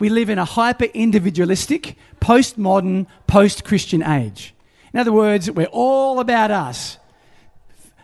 [0.00, 4.54] we live in a hyper individualistic, postmodern, post Christian age.
[4.92, 6.98] In other words, we're all about us.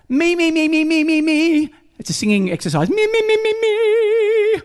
[0.09, 1.75] Me, me, me, me, me, me, me.
[1.99, 2.89] It's a singing exercise.
[2.89, 4.63] Me, me, me, me, me.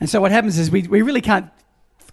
[0.00, 1.50] And so what happens is we, we really can't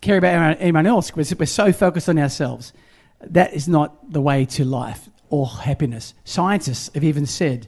[0.02, 2.74] care about anyone else because we're so focused on ourselves.
[3.22, 6.14] That is not the way to life or happiness.
[6.24, 7.68] Scientists have even said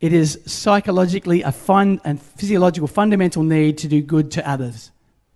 [0.00, 4.92] it is psychologically a fun and physiological fundamental need to do good to others.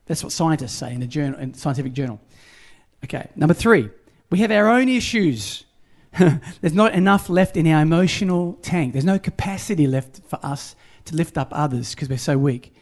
[0.06, 2.20] That's what scientists say in a journal, in scientific journal.
[3.04, 3.90] Okay, number three,
[4.30, 5.64] we have our own issues.
[6.60, 8.92] There's not enough left in our emotional tank.
[8.92, 12.74] There's no capacity left for us to lift up others because we're so weak.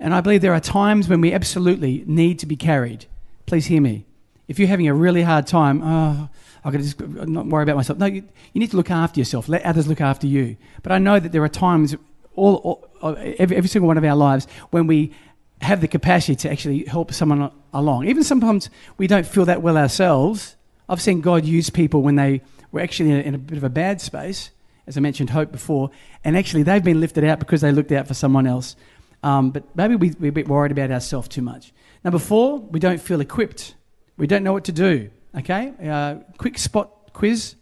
[0.00, 3.06] And I believe there are times when we absolutely need to be carried.
[3.46, 4.06] Please hear me.
[4.46, 6.30] If you're having a really hard time, oh,
[6.70, 7.98] got to just not worry about myself.
[7.98, 8.22] No, you,
[8.52, 9.48] you, need to look after yourself.
[9.48, 10.56] Let others look after you.
[10.82, 11.94] But I know that there are times,
[12.34, 15.12] all, all every, every single one of our lives, when we
[15.60, 18.06] have the capacity to actually help someone along.
[18.06, 20.56] Even sometimes we don't feel that well ourselves.
[20.88, 23.64] I've seen God use people when they were actually in a, in a bit of
[23.64, 24.50] a bad space,
[24.86, 25.90] as I mentioned, hope before,
[26.24, 28.76] and actually they've been lifted out because they looked out for someone else.
[29.22, 31.72] Um, but maybe we, we're a bit worried about ourselves too much.
[32.04, 33.74] Number four, we don't feel equipped.
[34.16, 35.10] We don't know what to do.
[35.36, 37.54] Okay, uh, quick spot quiz.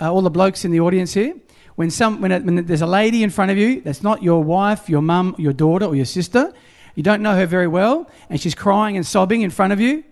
[0.00, 1.34] Uh, all the blokes in the audience here.
[1.74, 4.88] When, some, when, when there's a lady in front of you that's not your wife,
[4.88, 6.52] your mum, your daughter, or your sister,
[6.94, 10.04] you don't know her very well, and she's crying and sobbing in front of you,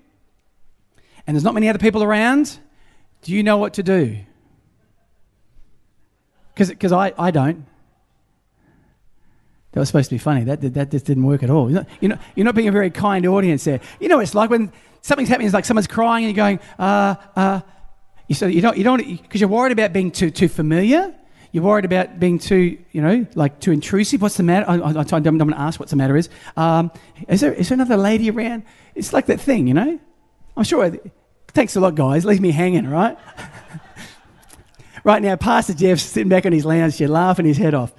[1.27, 2.59] and there's not many other people around,
[3.23, 4.19] do you know what to do?
[6.55, 7.67] Because I, I don't.
[9.73, 10.45] That was supposed to be funny.
[10.45, 11.71] That, that just didn't work at all.
[11.71, 13.81] You're not, you're, not, you're not being a very kind audience there.
[14.01, 16.61] You know what it's like when something's happening, it's like someone's crying and you're going,
[16.79, 17.61] uh, uh.
[18.27, 21.15] You, so you don't, you don't, because you're worried about being too, too familiar.
[21.53, 24.23] You're worried about being too, you know, like too intrusive.
[24.23, 24.67] What's the matter?
[24.69, 26.29] I, I, I'm going to ask what's the matter is.
[26.57, 26.93] Um,
[27.27, 28.63] is, there, is there another lady around?
[28.95, 29.99] It's like that thing, you know?
[30.57, 30.91] I'm sure
[31.53, 32.25] Thanks a lot, guys.
[32.25, 33.19] Leave me hanging, right?
[35.05, 37.93] right now, Pastor Jeff's sitting back on his lounge chair, laughing his head off.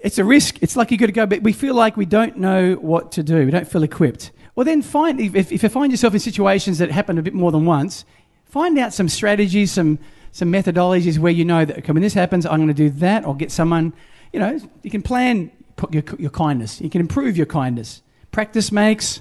[0.00, 0.62] It's a risk.
[0.62, 3.24] It's like you've got to go, but we feel like we don't know what to
[3.24, 3.44] do.
[3.44, 4.30] We don't feel equipped.
[4.54, 7.50] Well, then find if, if you find yourself in situations that happen a bit more
[7.50, 8.04] than once,
[8.44, 9.98] find out some strategies, some
[10.30, 13.24] some methodologies where you know that okay, when this happens, I'm going to do that,
[13.24, 13.92] or get someone.
[14.32, 15.50] You know, you can plan
[15.90, 16.80] your, your kindness.
[16.80, 18.02] You can improve your kindness.
[18.30, 19.20] Practice makes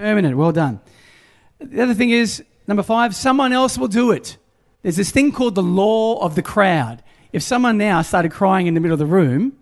[0.00, 0.36] permanent.
[0.36, 0.80] Well done.
[1.60, 3.14] The other thing is number five.
[3.14, 4.38] Someone else will do it.
[4.82, 7.02] There's this thing called the law of the crowd.
[7.32, 9.52] If someone now started crying in the middle of the room,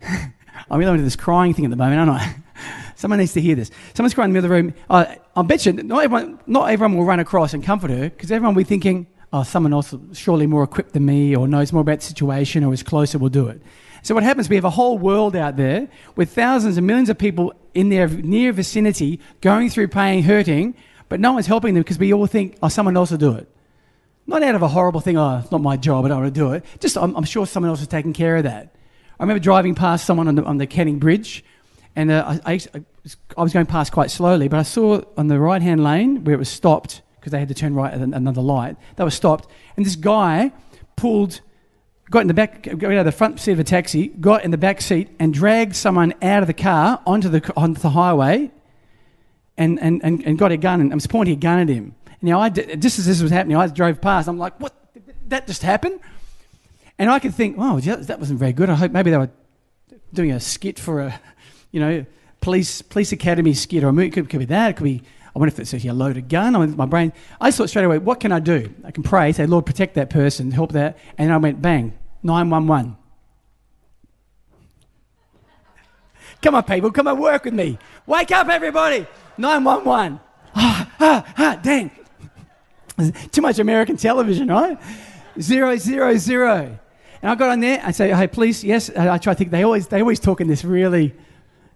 [0.02, 2.36] I'm really into this crying thing at the moment, aren't I?
[2.96, 3.70] Someone needs to hear this.
[3.92, 4.74] Someone's crying in the middle of the room.
[4.88, 8.32] Uh, I bet you not everyone, not everyone will run across and comfort her because
[8.32, 11.82] everyone will be thinking, oh, someone else surely more equipped than me or knows more
[11.82, 13.60] about the situation or is closer will do it.
[14.06, 17.18] So what happens, we have a whole world out there with thousands and millions of
[17.18, 20.76] people in their near vicinity going through pain, hurting,
[21.08, 23.48] but no one's helping them because we all think, oh, someone else will do it.
[24.28, 26.40] Not out of a horrible thing, oh, it's not my job, I don't want to
[26.40, 26.64] do it.
[26.78, 28.76] Just, I'm, I'm sure someone else is taking care of that.
[29.18, 31.44] I remember driving past someone on the, on the Canning Bridge,
[31.96, 32.60] and uh, I, I,
[33.36, 36.36] I, was going past quite slowly, but I saw on the right hand lane where
[36.36, 39.50] it was stopped, because they had to turn right at another light, they were stopped,
[39.76, 40.52] and this guy
[40.94, 41.40] pulled,
[42.10, 44.50] got in the back, got out of the front seat of a taxi, got in
[44.50, 48.50] the back seat, and dragged someone out of the car onto the, onto the highway,
[49.56, 51.94] and, and, and, and got a gun, and I was pointing a gun at him.
[52.22, 54.28] Know, I did, just as this was happening, I drove past.
[54.28, 54.74] I'm like, what?
[55.28, 56.00] That just happened?
[56.98, 58.70] And I could think, oh, that wasn't very good.
[58.70, 59.30] I hope maybe they were
[60.12, 61.20] doing a skit for a,
[61.70, 62.06] you know,
[62.40, 64.08] police police academy skit or a movie.
[64.08, 64.70] It could, could be that.
[64.70, 65.02] It could be.
[65.36, 66.56] I wonder if it's a loaded gun.
[66.56, 67.12] I mean, my brain.
[67.38, 68.72] I thought straight away, what can I do?
[68.86, 70.96] I can pray, say, Lord, protect that person, help that.
[71.18, 72.96] And I went, bang, nine one one.
[76.40, 77.78] Come on, people, come and work with me.
[78.06, 79.06] Wake up, everybody.
[79.36, 80.20] 911.
[80.54, 81.90] Ah, ah, ah, dang.
[83.30, 84.78] Too much American television, right?
[85.38, 86.78] Zero, zero, zero.
[87.20, 87.82] And I got on there.
[87.84, 89.50] I say, "Hey, please, yes." I try to think.
[89.50, 91.14] They always, they always talk in this really,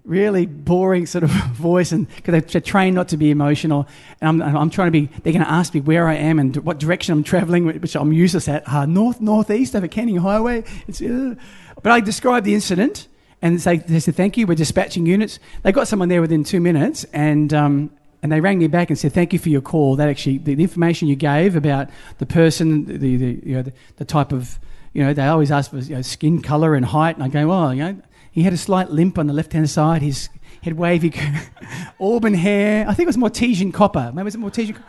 [0.05, 3.86] really boring sort of voice, and because they're trained not to be emotional.
[4.20, 5.07] And I'm, I'm trying to be.
[5.22, 8.12] They're going to ask me where I am and what direction I'm traveling, which I'm
[8.12, 8.68] useless at.
[8.68, 10.64] Uh, north, northeast over Canning Highway.
[10.88, 11.34] Uh,
[11.82, 13.09] but I describe the incident
[13.42, 14.46] and say, they said, "Thank you.
[14.46, 17.90] We're dispatching units." They got someone there within two minutes, and um,
[18.22, 19.96] and they rang me back and said, "Thank you for your call.
[19.96, 21.88] That actually, the, the information you gave about
[22.18, 24.59] the person, the, the you know the, the, type of,
[24.92, 27.48] you know, they always ask for you know, skin color and height, and I go,
[27.48, 30.03] well, you know, he had a slight limp on the left hand side.
[30.03, 30.28] His
[30.62, 31.12] had wavy
[32.01, 32.87] auburn hair.
[32.87, 34.11] I think it was Mortesian copper.
[34.14, 34.83] Maybe it was Mortesian.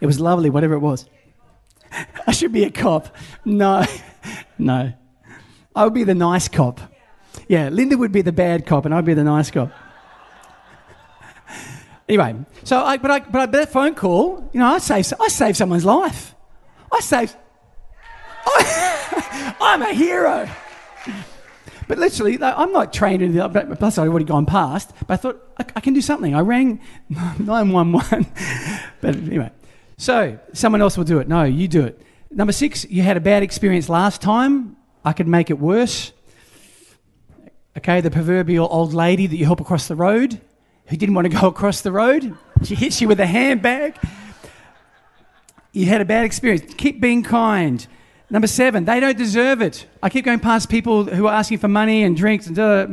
[0.00, 1.06] It was lovely, whatever it was.
[2.26, 3.14] I should be a cop.
[3.44, 3.84] No,
[4.58, 4.92] no,
[5.74, 6.80] I would be the nice cop.
[7.48, 9.70] Yeah, Linda would be the bad cop, and I'd be the nice cop.
[12.08, 15.28] Anyway, so I, but I, but I, that phone call, you know, I saved, I
[15.28, 16.34] saved someone's life.
[16.90, 17.36] I saved.
[18.46, 20.48] I, I'm a hero.
[21.88, 23.76] But literally, I'm not trained in the.
[23.78, 24.92] Plus, I'd already gone past.
[25.06, 26.34] But I thought I, I can do something.
[26.34, 28.26] I rang 911.
[29.00, 29.50] but anyway,
[29.96, 31.28] so someone else will do it.
[31.28, 32.00] No, you do it.
[32.30, 34.76] Number six, you had a bad experience last time.
[35.02, 36.12] I could make it worse.
[37.78, 40.38] Okay, the proverbial old lady that you help across the road
[40.88, 42.36] who didn't want to go across the road.
[42.64, 43.96] She hits you with a handbag.
[45.72, 46.74] You had a bad experience.
[46.74, 47.86] Keep being kind.
[48.30, 49.86] Number seven, they don't deserve it.
[50.02, 52.86] I keep going past people who are asking for money and drinks and uh,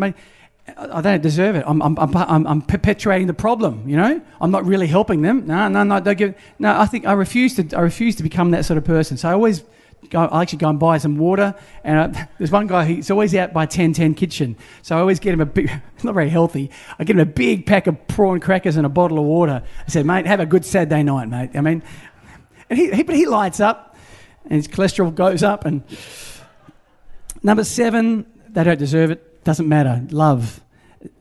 [0.77, 1.63] I don't deserve it.
[1.67, 3.87] I'm, I'm, I'm, I'm, perpetuating the problem.
[3.87, 5.45] You know, I'm not really helping them.
[5.45, 5.99] No, no, no.
[5.99, 6.35] Don't give.
[6.57, 7.77] No, I think I refuse to.
[7.77, 9.17] I refuse to become that sort of person.
[9.17, 9.63] So I always
[10.09, 11.53] go, I actually go and buy some water.
[11.83, 14.55] And uh, there's one guy, he's always out by 1010 Kitchen.
[14.81, 15.69] So I always get him a big,
[16.03, 16.71] not very healthy.
[16.97, 19.63] I get him a big pack of prawn crackers and a bottle of water.
[19.85, 21.51] I said, mate, have a good Saturday night, mate.
[21.55, 21.83] I mean,
[22.69, 23.94] and he, he, but he lights up
[24.45, 25.65] and his cholesterol goes up.
[25.65, 25.83] And
[27.43, 29.43] number seven, they don't deserve it.
[29.43, 30.01] Doesn't matter.
[30.09, 30.61] Love.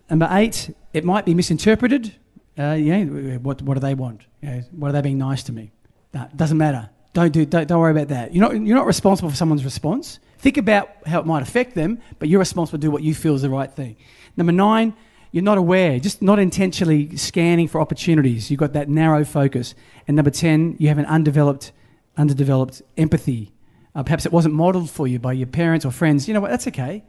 [0.09, 2.15] Number eight, it might be misinterpreted.
[2.59, 3.05] Uh, yeah,
[3.39, 4.23] what, what do they want?
[4.71, 5.73] What are they being nice to me?
[6.13, 6.91] That doesn't matter.
[7.13, 7.45] Don't do.
[7.45, 8.35] Don't, don't worry about that.
[8.35, 8.53] You're not.
[8.53, 10.21] You're not responsible for someone's response.
[10.39, 13.35] Think about how it might affect them, but you're responsible to do what you feel
[13.35, 13.97] is the right thing.
[14.37, 14.95] Number nine,
[15.31, 18.51] you're not aware, just not intentionally scanning for opportunities.
[18.51, 19.75] You've got that narrow focus.
[20.07, 21.73] And number ten, you have an undeveloped,
[22.17, 23.53] underdeveloped empathy.
[23.95, 26.27] Uh, perhaps it wasn't modeled for you by your parents or friends.
[26.27, 26.51] You know what?
[26.51, 27.05] That's okay.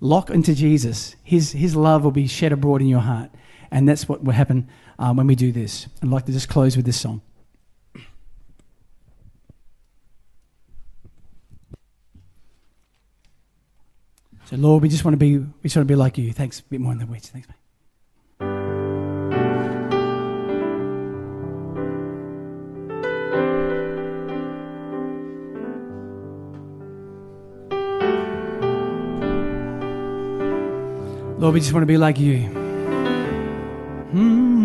[0.00, 1.16] Lock into Jesus.
[1.24, 3.30] His His love will be shed abroad in your heart,
[3.70, 4.68] and that's what will happen
[4.98, 5.88] um, when we do this.
[6.02, 7.22] I'd like to just close with this song.
[14.48, 16.32] So, Lord, we just want to be, we just want to be like you.
[16.32, 17.28] Thanks a bit more in the weeds.
[17.28, 17.56] Thanks, mate.
[31.38, 32.48] Lord, we just want to be like you.
[34.12, 34.58] Mm.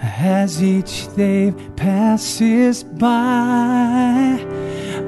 [0.00, 4.38] As each day passes by,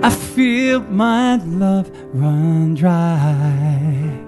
[0.03, 4.21] I feel my love run dry.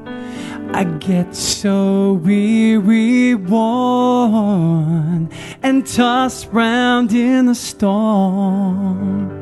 [0.72, 5.28] I get so weary, worn,
[5.62, 9.35] and tossed round in the storm.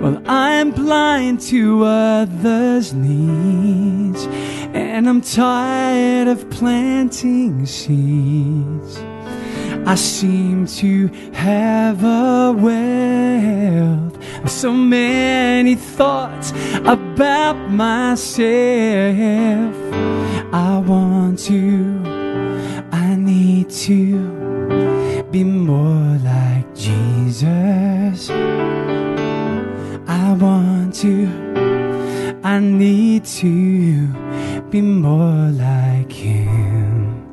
[0.00, 4.26] Well, I'm blind to others' needs,
[4.74, 8.98] and I'm tired of planting seeds.
[9.86, 16.52] I seem to have a wealth of so many thoughts
[16.84, 18.44] about myself.
[20.52, 22.00] I want to,
[22.92, 28.30] I need to be more like Jesus.
[30.06, 34.06] I want to, I need to
[34.70, 37.24] be more like Him.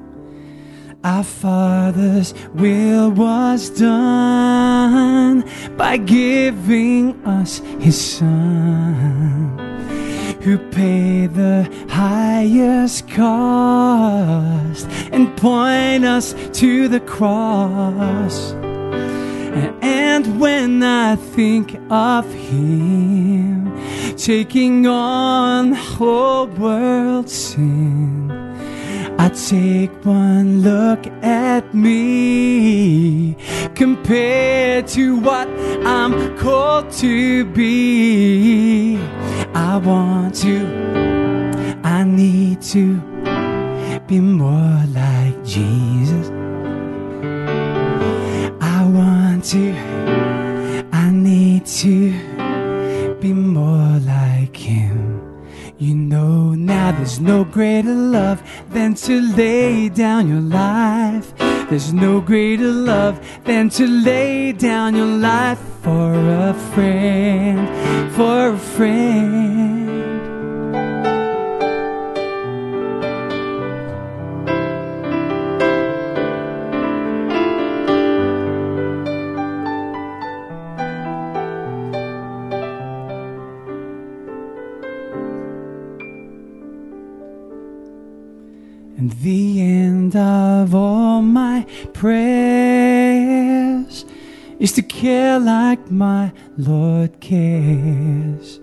[1.03, 5.43] Our Father's will was done
[5.75, 9.57] by giving us His Son,
[10.41, 18.53] who paid the highest cost and point us to the cross.
[19.81, 23.71] And when I think of Him
[24.17, 28.31] taking on whole world's sin,
[29.17, 33.35] I take one look at me
[33.75, 35.47] compared to what
[35.85, 38.97] I'm called to be.
[39.53, 40.65] I want to,
[41.83, 42.99] I need to
[44.07, 46.40] be more like Jesus.
[49.41, 55.47] Want I need to be more like Him.
[55.77, 61.33] You know now there's no greater love than to lay down your life.
[61.69, 68.57] There's no greater love than to lay down your life for a friend, for a
[68.57, 69.90] friend.
[89.01, 92.21] And the end of all my prayers
[94.59, 98.59] is to care like my Lord cares.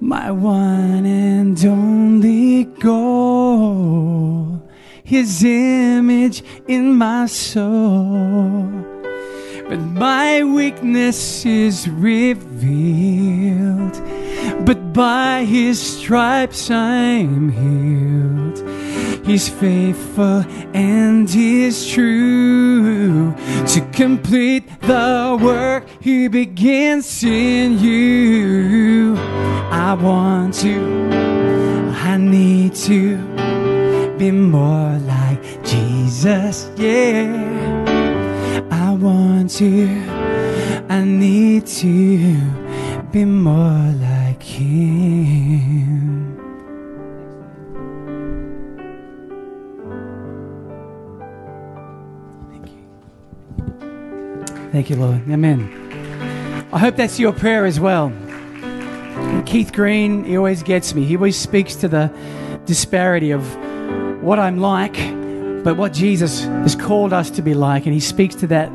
[0.00, 4.60] My one and only goal,
[5.04, 8.68] His image in my soul.
[9.68, 12.42] But my weakness is revealed,
[14.66, 18.33] but by His stripes I'm healed.
[19.24, 20.44] He's faithful
[20.74, 23.34] and He's true
[23.66, 29.16] to complete the work He begins in you.
[29.70, 30.78] I want to,
[31.94, 33.16] I need to
[34.18, 37.32] be more like Jesus, yeah.
[38.70, 39.88] I want to,
[40.88, 42.36] I need to
[43.10, 46.33] be more like Him.
[54.74, 55.30] Thank you, Lord.
[55.30, 56.68] Amen.
[56.72, 58.12] I hope that's your prayer as well.
[59.46, 61.04] Keith Green, he always gets me.
[61.04, 62.12] He always speaks to the
[62.66, 63.40] disparity of
[64.20, 64.94] what I'm like,
[65.62, 67.86] but what Jesus has called us to be like.
[67.86, 68.68] And he speaks to that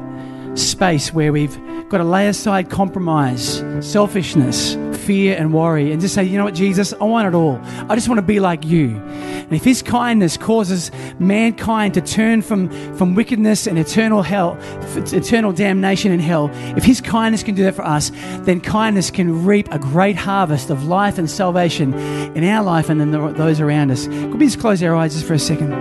[0.57, 4.75] space where we've got to lay aside compromise, selfishness,
[5.09, 7.59] fear, and worry, and just say, you know what, Jesus, I want it all.
[7.89, 8.89] I just want to be like you.
[8.89, 14.55] And if his kindness causes mankind to turn from, from wickedness and eternal hell,
[14.95, 19.43] eternal damnation in hell, if his kindness can do that for us, then kindness can
[19.43, 21.95] reap a great harvest of life and salvation
[22.35, 24.05] in our life and in the, those around us.
[24.05, 25.71] Could we just close our eyes just for a second?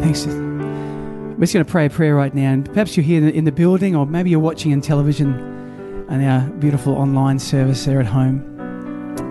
[0.00, 0.26] Thanks.
[0.26, 2.52] We're just going to pray a prayer right now.
[2.52, 5.53] And perhaps you're here in the building, or maybe you're watching on television
[6.08, 8.50] and our beautiful online service there at home.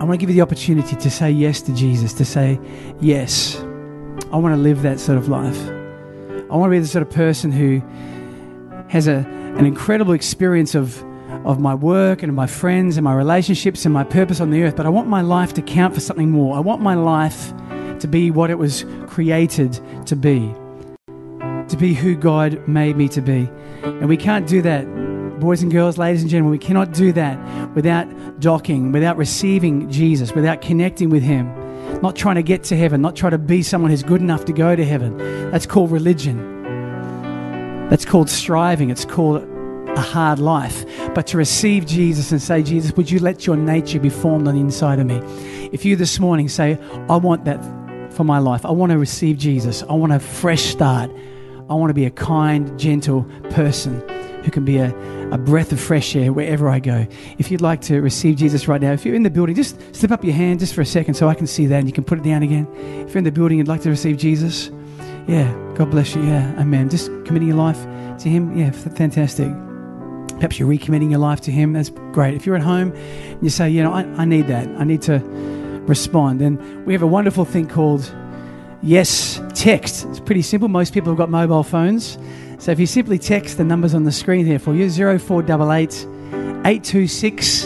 [0.00, 2.58] I want to give you the opportunity to say yes to Jesus, to say,
[3.00, 3.56] Yes,
[4.32, 5.68] I want to live that sort of life.
[6.50, 7.80] I want to be the sort of person who
[8.88, 9.16] has a,
[9.56, 11.02] an incredible experience of,
[11.46, 14.76] of my work and my friends and my relationships and my purpose on the earth,
[14.76, 16.56] but I want my life to count for something more.
[16.56, 17.52] I want my life
[18.00, 20.52] to be what it was created to be,
[21.68, 23.48] to be who God made me to be.
[23.82, 24.86] And we can't do that
[25.40, 27.38] boys and girls, ladies and gentlemen, we cannot do that
[27.74, 31.52] without docking, without receiving Jesus, without connecting with Him.
[32.00, 34.52] Not trying to get to heaven, not trying to be someone who's good enough to
[34.52, 35.16] go to heaven.
[35.50, 37.88] That's called religion.
[37.88, 38.90] That's called striving.
[38.90, 39.42] It's called
[39.96, 40.84] a hard life.
[41.14, 44.54] But to receive Jesus and say, Jesus, would you let your nature be formed on
[44.54, 45.20] the inside of me?
[45.72, 46.78] If you this morning say,
[47.08, 47.62] I want that
[48.12, 51.10] for my life, I want to receive Jesus, I want a fresh start,
[51.68, 54.00] I want to be a kind, gentle person
[54.44, 54.88] who can be a,
[55.32, 57.06] a breath of fresh air wherever I go.
[57.38, 60.10] If you'd like to receive Jesus right now, if you're in the building, just slip
[60.10, 62.04] up your hand just for a second so I can see that and you can
[62.04, 62.66] put it down again.
[63.06, 64.70] If you're in the building and you'd like to receive Jesus,
[65.26, 66.22] yeah, God bless you.
[66.22, 66.90] Yeah, amen.
[66.90, 67.80] Just committing your life
[68.18, 69.48] to Him, yeah, fantastic.
[70.34, 71.72] Perhaps you're recommitting your life to Him.
[71.72, 72.34] That's great.
[72.34, 75.02] If you're at home and you say, you know, I, I need that, I need
[75.02, 75.18] to
[75.86, 78.14] respond, then we have a wonderful thing called
[78.82, 80.04] Yes Text.
[80.06, 80.68] It's pretty simple.
[80.68, 82.18] Most people have got mobile phones.
[82.58, 86.06] So if you simply text the numbers on the screen here for you 0488
[86.66, 87.64] 826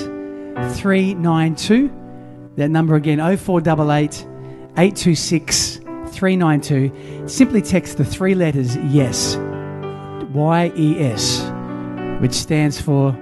[0.77, 1.91] 392.
[2.57, 4.27] That number again 0488
[4.77, 7.29] 826 392.
[7.29, 9.37] Simply text the three letters YES.
[10.33, 11.51] Y E S,
[12.21, 13.17] which stands for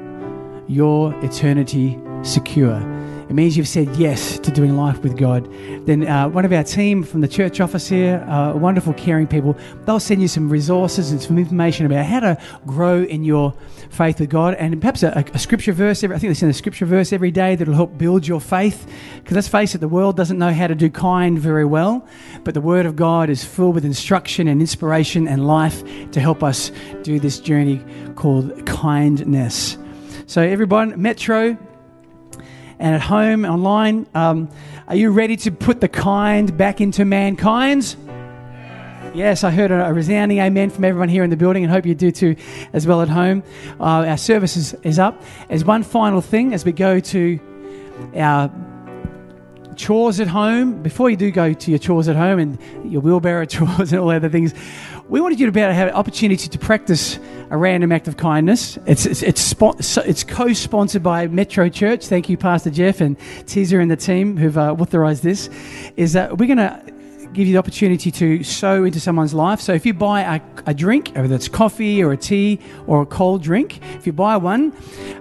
[0.66, 2.95] Your Eternity Secure.
[3.28, 5.50] It means you've said yes to doing life with God.
[5.84, 9.56] Then uh, one of our team from the church office here, uh, wonderful, caring people,
[9.84, 13.52] they'll send you some resources and some information about how to grow in your
[13.90, 16.04] faith with God, and perhaps a, a scripture verse.
[16.04, 18.88] Every, I think they send a scripture verse every day that'll help build your faith.
[19.16, 22.06] Because let's face it, the world doesn't know how to do kind very well,
[22.44, 26.44] but the Word of God is filled with instruction and inspiration and life to help
[26.44, 26.70] us
[27.02, 29.78] do this journey called kindness.
[30.26, 31.58] So, everyone, Metro,
[32.78, 34.48] and at home, online, um,
[34.86, 37.96] are you ready to put the kind back into mankind?
[39.14, 41.94] Yes, I heard a, resounding amen from everyone here in the building and hope you
[41.94, 42.36] do too
[42.74, 43.42] as well at home.
[43.80, 45.22] Uh, our service is, is up.
[45.48, 47.40] As one final thing, as we go to
[48.14, 48.50] our
[49.76, 53.44] chores at home, before you do go to your chores at home and your wheelbarrow
[53.46, 54.52] chores and all other things,
[55.08, 57.18] we wanted you to be able to have an opportunity to practice
[57.50, 58.78] a random act of kindness.
[58.86, 59.54] It's it's it's,
[59.98, 62.06] it's co-sponsored by Metro Church.
[62.06, 63.16] Thank you, Pastor Jeff and
[63.46, 65.48] Teaser and the team who've uh, authorized this.
[65.96, 66.82] Is that we're going to
[67.32, 69.60] give you the opportunity to sow into someone's life.
[69.60, 70.40] So if you buy a,
[70.70, 74.38] a drink, whether it's coffee or a tea or a cold drink, if you buy
[74.38, 74.72] one,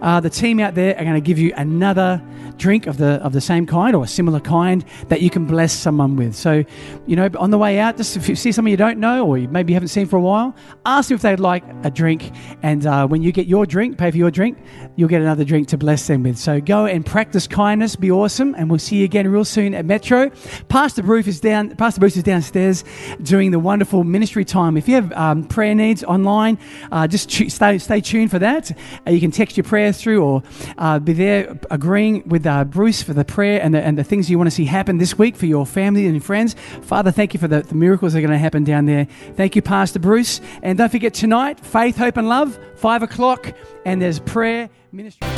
[0.01, 2.21] uh, the team out there are going to give you another
[2.57, 5.73] drink of the of the same kind or a similar kind that you can bless
[5.73, 6.35] someone with.
[6.35, 6.63] So,
[7.05, 9.37] you know, on the way out, just if you see someone you don't know or
[9.37, 12.31] you maybe haven't seen for a while, ask them if they'd like a drink.
[12.63, 14.57] And uh, when you get your drink, pay for your drink,
[14.95, 16.37] you'll get another drink to bless them with.
[16.37, 19.85] So go and practice kindness, be awesome, and we'll see you again real soon at
[19.85, 20.29] Metro.
[20.69, 21.75] Pastor Bruce is down.
[21.75, 22.83] Pastor Bruce is downstairs
[23.21, 24.77] doing the wonderful ministry time.
[24.77, 26.57] If you have um, prayer needs online,
[26.91, 28.71] uh, just stay stay tuned for that.
[29.05, 30.43] Uh, you can text your prayer through or
[30.77, 34.29] uh, be there agreeing with uh, Bruce for the prayer and the, and the things
[34.29, 36.55] you want to see happen this week for your family and friends.
[36.81, 39.07] Father, thank you for the, the miracles that are going to happen down there.
[39.35, 40.41] Thank you, Pastor Bruce.
[40.61, 43.53] And don't forget tonight, faith, hope, and love, five o'clock,
[43.85, 45.34] and there's prayer ministry.